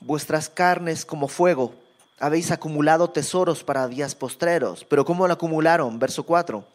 vuestras 0.02 0.50
carnes 0.50 1.06
como 1.06 1.30
fuego. 1.30 1.74
Habéis 2.20 2.52
acumulado 2.52 3.12
tesoros 3.12 3.64
para 3.64 3.88
días 3.88 4.14
postreros, 4.14 4.84
pero 4.84 5.06
¿cómo 5.06 5.26
lo 5.26 5.36
acumularon? 5.36 6.00
Verso 6.00 6.24
4. 6.24 6.68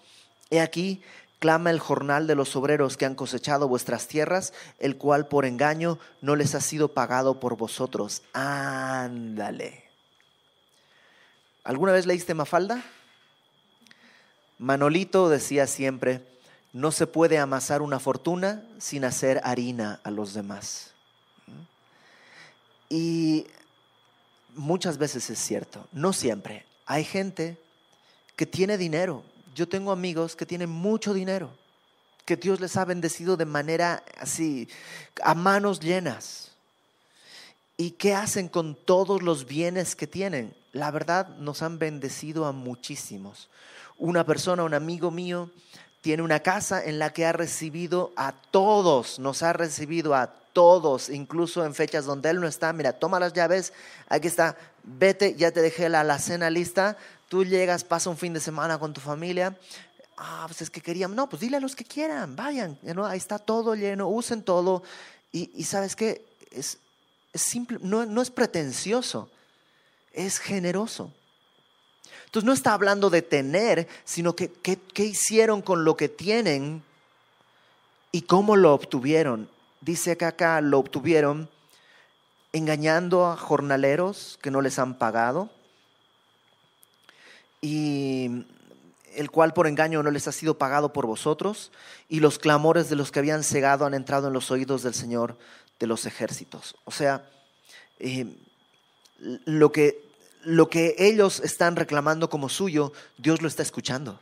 He 0.48 0.62
aquí, 0.62 1.02
clama 1.38 1.68
el 1.68 1.80
jornal 1.80 2.26
de 2.26 2.34
los 2.34 2.56
obreros 2.56 2.96
que 2.96 3.04
han 3.04 3.14
cosechado 3.14 3.68
vuestras 3.68 4.08
tierras, 4.08 4.54
el 4.78 4.96
cual 4.96 5.28
por 5.28 5.44
engaño 5.44 5.98
no 6.22 6.34
les 6.34 6.54
ha 6.54 6.62
sido 6.62 6.88
pagado 6.94 7.38
por 7.38 7.58
vosotros. 7.58 8.22
Ándale. 8.32 9.84
¿Alguna 11.62 11.92
vez 11.92 12.06
leíste 12.06 12.32
Mafalda? 12.32 12.82
Manolito 14.56 15.28
decía 15.28 15.66
siempre, 15.66 16.22
no 16.78 16.92
se 16.92 17.08
puede 17.08 17.38
amasar 17.38 17.82
una 17.82 17.98
fortuna 17.98 18.62
sin 18.78 19.04
hacer 19.04 19.40
harina 19.42 20.00
a 20.04 20.12
los 20.12 20.32
demás. 20.32 20.92
Y 22.88 23.48
muchas 24.54 24.96
veces 24.96 25.28
es 25.28 25.40
cierto, 25.40 25.88
no 25.90 26.12
siempre. 26.12 26.64
Hay 26.86 27.02
gente 27.02 27.60
que 28.36 28.46
tiene 28.46 28.78
dinero. 28.78 29.24
Yo 29.56 29.68
tengo 29.68 29.90
amigos 29.90 30.36
que 30.36 30.46
tienen 30.46 30.70
mucho 30.70 31.12
dinero, 31.12 31.50
que 32.24 32.36
Dios 32.36 32.60
les 32.60 32.76
ha 32.76 32.84
bendecido 32.84 33.36
de 33.36 33.44
manera 33.44 34.04
así, 34.16 34.68
a 35.20 35.34
manos 35.34 35.80
llenas. 35.80 36.52
¿Y 37.76 37.90
qué 37.90 38.14
hacen 38.14 38.48
con 38.48 38.76
todos 38.76 39.20
los 39.20 39.48
bienes 39.48 39.96
que 39.96 40.06
tienen? 40.06 40.54
La 40.72 40.92
verdad, 40.92 41.38
nos 41.38 41.60
han 41.62 41.80
bendecido 41.80 42.46
a 42.46 42.52
muchísimos. 42.52 43.50
Una 43.96 44.24
persona, 44.24 44.62
un 44.62 44.74
amigo 44.74 45.10
mío, 45.10 45.50
tiene 46.00 46.22
una 46.22 46.40
casa 46.40 46.84
en 46.84 46.98
la 46.98 47.12
que 47.12 47.26
ha 47.26 47.32
recibido 47.32 48.12
a 48.16 48.32
todos, 48.32 49.18
nos 49.18 49.42
ha 49.42 49.52
recibido 49.52 50.14
a 50.14 50.32
todos, 50.52 51.08
incluso 51.08 51.64
en 51.64 51.74
fechas 51.74 52.04
donde 52.04 52.30
Él 52.30 52.40
no 52.40 52.46
está. 52.46 52.72
Mira, 52.72 52.92
toma 52.92 53.20
las 53.20 53.32
llaves, 53.32 53.72
aquí 54.08 54.28
está, 54.28 54.56
vete, 54.82 55.34
ya 55.34 55.50
te 55.50 55.60
dejé 55.60 55.88
la, 55.88 56.04
la 56.04 56.18
cena 56.18 56.50
lista, 56.50 56.96
tú 57.28 57.44
llegas, 57.44 57.84
pasa 57.84 58.10
un 58.10 58.16
fin 58.16 58.32
de 58.32 58.40
semana 58.40 58.78
con 58.78 58.92
tu 58.92 59.00
familia. 59.00 59.56
Ah, 60.16 60.44
pues 60.48 60.62
es 60.62 60.70
que 60.70 60.80
querían, 60.80 61.14
no, 61.14 61.28
pues 61.28 61.40
dile 61.40 61.58
a 61.58 61.60
los 61.60 61.76
que 61.76 61.84
quieran, 61.84 62.34
vayan, 62.34 62.76
ahí 63.04 63.18
está 63.18 63.38
todo 63.38 63.74
lleno, 63.74 64.08
usen 64.08 64.42
todo. 64.42 64.82
Y, 65.30 65.62
sabes 65.64 65.94
qué, 65.94 66.24
es, 66.50 66.78
simple, 67.34 67.78
no 67.80 68.22
es 68.22 68.30
pretencioso, 68.30 69.30
es 70.12 70.38
generoso. 70.38 71.12
Entonces 72.28 72.44
no 72.44 72.52
está 72.52 72.74
hablando 72.74 73.08
de 73.08 73.22
tener, 73.22 73.88
sino 74.04 74.36
que 74.36 74.50
qué 74.52 75.04
hicieron 75.04 75.62
con 75.62 75.84
lo 75.84 75.96
que 75.96 76.10
tienen 76.10 76.82
y 78.12 78.22
cómo 78.22 78.54
lo 78.56 78.74
obtuvieron. 78.74 79.48
Dice 79.80 80.16
que 80.18 80.26
acá 80.26 80.60
lo 80.60 80.78
obtuvieron 80.78 81.48
engañando 82.52 83.26
a 83.26 83.36
jornaleros 83.36 84.38
que 84.42 84.50
no 84.50 84.60
les 84.60 84.78
han 84.78 84.98
pagado 84.98 85.50
y 87.60 88.44
el 89.14 89.30
cual 89.30 89.52
por 89.52 89.66
engaño 89.66 90.02
no 90.02 90.10
les 90.10 90.28
ha 90.28 90.32
sido 90.32 90.58
pagado 90.58 90.92
por 90.92 91.06
vosotros, 91.06 91.72
y 92.08 92.20
los 92.20 92.38
clamores 92.38 92.88
de 92.88 92.96
los 92.96 93.10
que 93.10 93.18
habían 93.18 93.42
cegado 93.42 93.84
han 93.84 93.94
entrado 93.94 94.28
en 94.28 94.32
los 94.32 94.50
oídos 94.50 94.82
del 94.82 94.94
Señor 94.94 95.36
de 95.80 95.86
los 95.86 96.06
ejércitos. 96.06 96.76
O 96.84 96.92
sea, 96.92 97.28
eh, 97.98 98.26
lo 99.18 99.72
que 99.72 100.07
lo 100.44 100.68
que 100.68 100.94
ellos 100.98 101.40
están 101.40 101.76
reclamando 101.76 102.30
como 102.30 102.48
suyo, 102.48 102.92
Dios 103.16 103.42
lo 103.42 103.48
está 103.48 103.62
escuchando. 103.62 104.20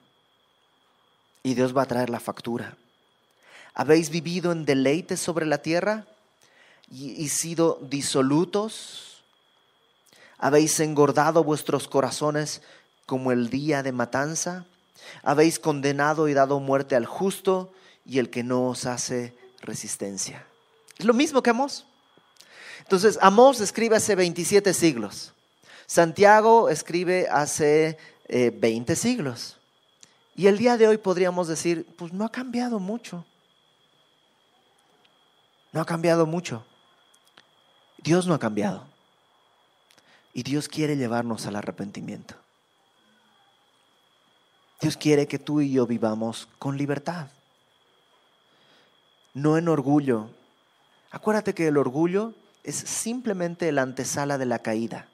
Y 1.42 1.54
Dios 1.54 1.76
va 1.76 1.82
a 1.82 1.86
traer 1.86 2.10
la 2.10 2.20
factura. 2.20 2.76
¿Habéis 3.74 4.10
vivido 4.10 4.52
en 4.52 4.64
deleite 4.64 5.16
sobre 5.16 5.46
la 5.46 5.58
tierra 5.58 6.06
y, 6.90 7.28
sido 7.28 7.78
disolutos? 7.82 9.22
¿Habéis 10.38 10.80
engordado 10.80 11.44
vuestros 11.44 11.86
corazones 11.86 12.62
como 13.04 13.32
el 13.32 13.50
día 13.50 13.82
de 13.82 13.92
matanza? 13.92 14.64
¿Habéis 15.22 15.58
condenado 15.58 16.28
y 16.28 16.34
dado 16.34 16.58
muerte 16.58 16.96
al 16.96 17.06
justo 17.06 17.72
y 18.04 18.18
el 18.18 18.30
que 18.30 18.42
no 18.42 18.68
os 18.68 18.86
hace 18.86 19.36
resistencia? 19.60 20.46
Es 20.98 21.04
lo 21.04 21.14
mismo 21.14 21.42
que 21.42 21.50
Amós. 21.50 21.84
Entonces, 22.80 23.18
Amós 23.20 23.60
escribe 23.60 23.96
hace 23.96 24.14
27 24.14 24.72
siglos. 24.72 25.34
Santiago 25.86 26.68
escribe 26.68 27.28
hace 27.30 27.96
20 28.28 28.92
eh, 28.92 28.96
siglos. 28.96 29.58
Y 30.34 30.48
el 30.48 30.58
día 30.58 30.76
de 30.76 30.88
hoy 30.88 30.98
podríamos 30.98 31.48
decir, 31.48 31.86
pues 31.96 32.12
no 32.12 32.24
ha 32.24 32.32
cambiado 32.32 32.78
mucho. 32.78 33.24
No 35.72 35.80
ha 35.80 35.86
cambiado 35.86 36.26
mucho. 36.26 36.64
Dios 38.02 38.26
no 38.26 38.34
ha 38.34 38.38
cambiado. 38.38 38.86
Y 40.34 40.42
Dios 40.42 40.68
quiere 40.68 40.96
llevarnos 40.96 41.46
al 41.46 41.56
arrepentimiento. 41.56 42.34
Dios 44.80 44.96
quiere 44.96 45.26
que 45.26 45.38
tú 45.38 45.60
y 45.60 45.72
yo 45.72 45.86
vivamos 45.86 46.48
con 46.58 46.76
libertad. 46.76 47.28
No 49.32 49.56
en 49.56 49.68
orgullo. 49.68 50.28
Acuérdate 51.10 51.54
que 51.54 51.68
el 51.68 51.78
orgullo 51.78 52.34
es 52.62 52.76
simplemente 52.76 53.70
la 53.72 53.82
antesala 53.82 54.36
de 54.36 54.46
la 54.46 54.58
caída 54.58 55.08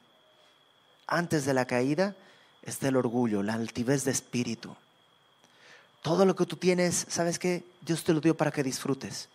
antes 1.12 1.44
de 1.44 1.55
la 1.55 1.66
caída 1.66 2.16
está 2.62 2.88
el 2.88 2.96
orgullo, 2.96 3.42
la 3.42 3.55
altivez 3.55 4.05
de 4.05 4.12
espíritu. 4.12 4.75
Todo 6.01 6.25
lo 6.25 6.35
que 6.35 6.46
tú 6.46 6.57
tienes, 6.57 7.07
¿sabes 7.09 7.38
qué? 7.38 7.64
Dios 7.83 8.03
te 8.03 8.12
lo 8.12 8.20
dio 8.20 8.37
para 8.37 8.51
que 8.51 8.62
disfrutes. 8.62 9.29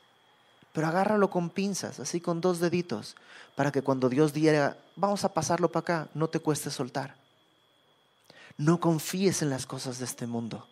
Pero 0.73 0.87
agárralo 0.87 1.29
con 1.29 1.49
pinzas, 1.49 1.99
así 1.99 2.19
con 2.19 2.41
dos 2.41 2.59
deditos, 2.59 3.15
para 3.55 3.71
que 3.71 3.81
cuando 3.81 4.09
Dios 4.09 4.33
diga, 4.33 4.77
vamos 4.95 5.23
a 5.23 5.33
pasarlo 5.33 5.71
para 5.71 5.81
acá, 5.81 6.09
no 6.13 6.27
te 6.27 6.39
cueste 6.39 6.69
soltar. 6.71 7.15
No 8.57 8.79
confíes 8.79 9.41
en 9.41 9.49
las 9.49 9.65
cosas 9.65 9.99
de 9.99 10.05
este 10.05 10.27
mundo. 10.27 10.67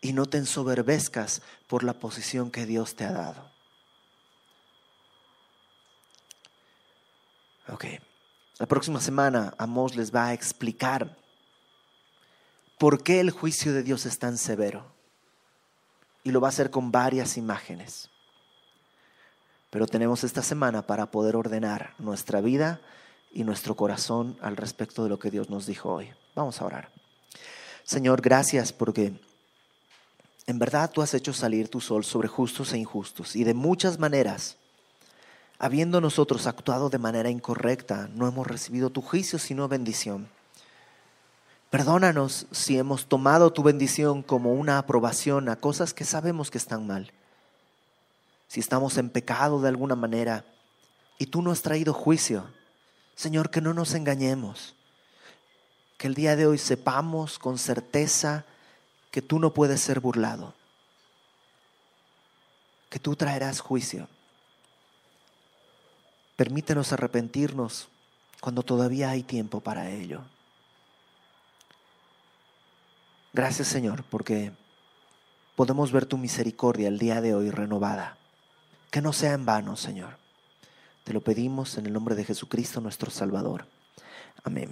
Y 0.00 0.12
no 0.12 0.26
te 0.26 0.38
ensoberbezcas 0.38 1.42
por 1.68 1.84
la 1.84 1.94
posición 1.94 2.50
que 2.50 2.66
Dios 2.66 2.96
te 2.96 3.04
ha 3.04 3.12
dado. 3.12 3.50
Ok. 7.68 7.84
La 8.58 8.66
próxima 8.66 9.00
semana 9.00 9.52
Amós 9.58 9.96
les 9.96 10.14
va 10.14 10.26
a 10.26 10.32
explicar 10.32 11.16
por 12.78 13.02
qué 13.02 13.18
el 13.18 13.30
juicio 13.30 13.72
de 13.72 13.82
Dios 13.82 14.06
es 14.06 14.18
tan 14.18 14.38
severo. 14.38 14.92
Y 16.22 16.30
lo 16.30 16.40
va 16.40 16.48
a 16.48 16.50
hacer 16.50 16.70
con 16.70 16.92
varias 16.92 17.36
imágenes. 17.36 18.10
Pero 19.70 19.86
tenemos 19.86 20.22
esta 20.22 20.42
semana 20.42 20.86
para 20.86 21.10
poder 21.10 21.34
ordenar 21.34 21.94
nuestra 21.98 22.40
vida 22.40 22.80
y 23.32 23.42
nuestro 23.42 23.74
corazón 23.74 24.38
al 24.40 24.56
respecto 24.56 25.02
de 25.02 25.08
lo 25.08 25.18
que 25.18 25.32
Dios 25.32 25.50
nos 25.50 25.66
dijo 25.66 25.92
hoy. 25.92 26.12
Vamos 26.36 26.60
a 26.60 26.64
orar. 26.64 26.92
Señor, 27.82 28.22
gracias 28.22 28.72
porque 28.72 29.20
en 30.46 30.58
verdad 30.60 30.92
tú 30.92 31.02
has 31.02 31.12
hecho 31.12 31.32
salir 31.32 31.68
tu 31.68 31.80
sol 31.80 32.04
sobre 32.04 32.28
justos 32.28 32.72
e 32.72 32.78
injustos 32.78 33.34
y 33.34 33.42
de 33.42 33.52
muchas 33.52 33.98
maneras 33.98 34.58
habiendo 35.58 36.00
nosotros 36.00 36.46
actuado 36.46 36.90
de 36.90 36.98
manera 36.98 37.30
incorrecta, 37.30 38.08
no 38.14 38.26
hemos 38.26 38.46
recibido 38.46 38.90
tu 38.90 39.02
juicio, 39.02 39.38
sino 39.38 39.68
bendición. 39.68 40.28
Perdónanos 41.70 42.46
si 42.52 42.78
hemos 42.78 43.06
tomado 43.06 43.52
tu 43.52 43.62
bendición 43.62 44.22
como 44.22 44.52
una 44.52 44.78
aprobación 44.78 45.48
a 45.48 45.56
cosas 45.56 45.92
que 45.92 46.04
sabemos 46.04 46.50
que 46.50 46.58
están 46.58 46.86
mal. 46.86 47.12
Si 48.46 48.60
estamos 48.60 48.96
en 48.98 49.10
pecado 49.10 49.60
de 49.60 49.68
alguna 49.68 49.96
manera 49.96 50.44
y 51.18 51.26
tú 51.26 51.42
no 51.42 51.50
has 51.50 51.62
traído 51.62 51.92
juicio, 51.92 52.46
Señor, 53.16 53.50
que 53.50 53.60
no 53.60 53.74
nos 53.74 53.94
engañemos. 53.94 54.74
Que 55.96 56.06
el 56.06 56.14
día 56.14 56.36
de 56.36 56.46
hoy 56.46 56.58
sepamos 56.58 57.38
con 57.38 57.58
certeza 57.58 58.44
que 59.10 59.22
tú 59.22 59.38
no 59.38 59.54
puedes 59.54 59.80
ser 59.80 60.00
burlado. 60.00 60.54
Que 62.90 62.98
tú 62.98 63.16
traerás 63.16 63.60
juicio. 63.60 64.08
Permítenos 66.36 66.92
arrepentirnos 66.92 67.88
cuando 68.40 68.62
todavía 68.62 69.10
hay 69.10 69.22
tiempo 69.22 69.60
para 69.60 69.90
ello. 69.90 70.22
Gracias 73.32 73.68
Señor, 73.68 74.04
porque 74.04 74.52
podemos 75.56 75.92
ver 75.92 76.06
tu 76.06 76.18
misericordia 76.18 76.88
el 76.88 76.98
día 76.98 77.20
de 77.20 77.34
hoy 77.34 77.50
renovada. 77.50 78.16
Que 78.90 79.00
no 79.00 79.12
sea 79.12 79.32
en 79.32 79.44
vano, 79.44 79.76
Señor. 79.76 80.18
Te 81.04 81.12
lo 81.12 81.20
pedimos 81.20 81.76
en 81.76 81.86
el 81.86 81.92
nombre 81.92 82.14
de 82.14 82.24
Jesucristo 82.24 82.80
nuestro 82.80 83.10
Salvador. 83.10 83.66
Amén. 84.44 84.70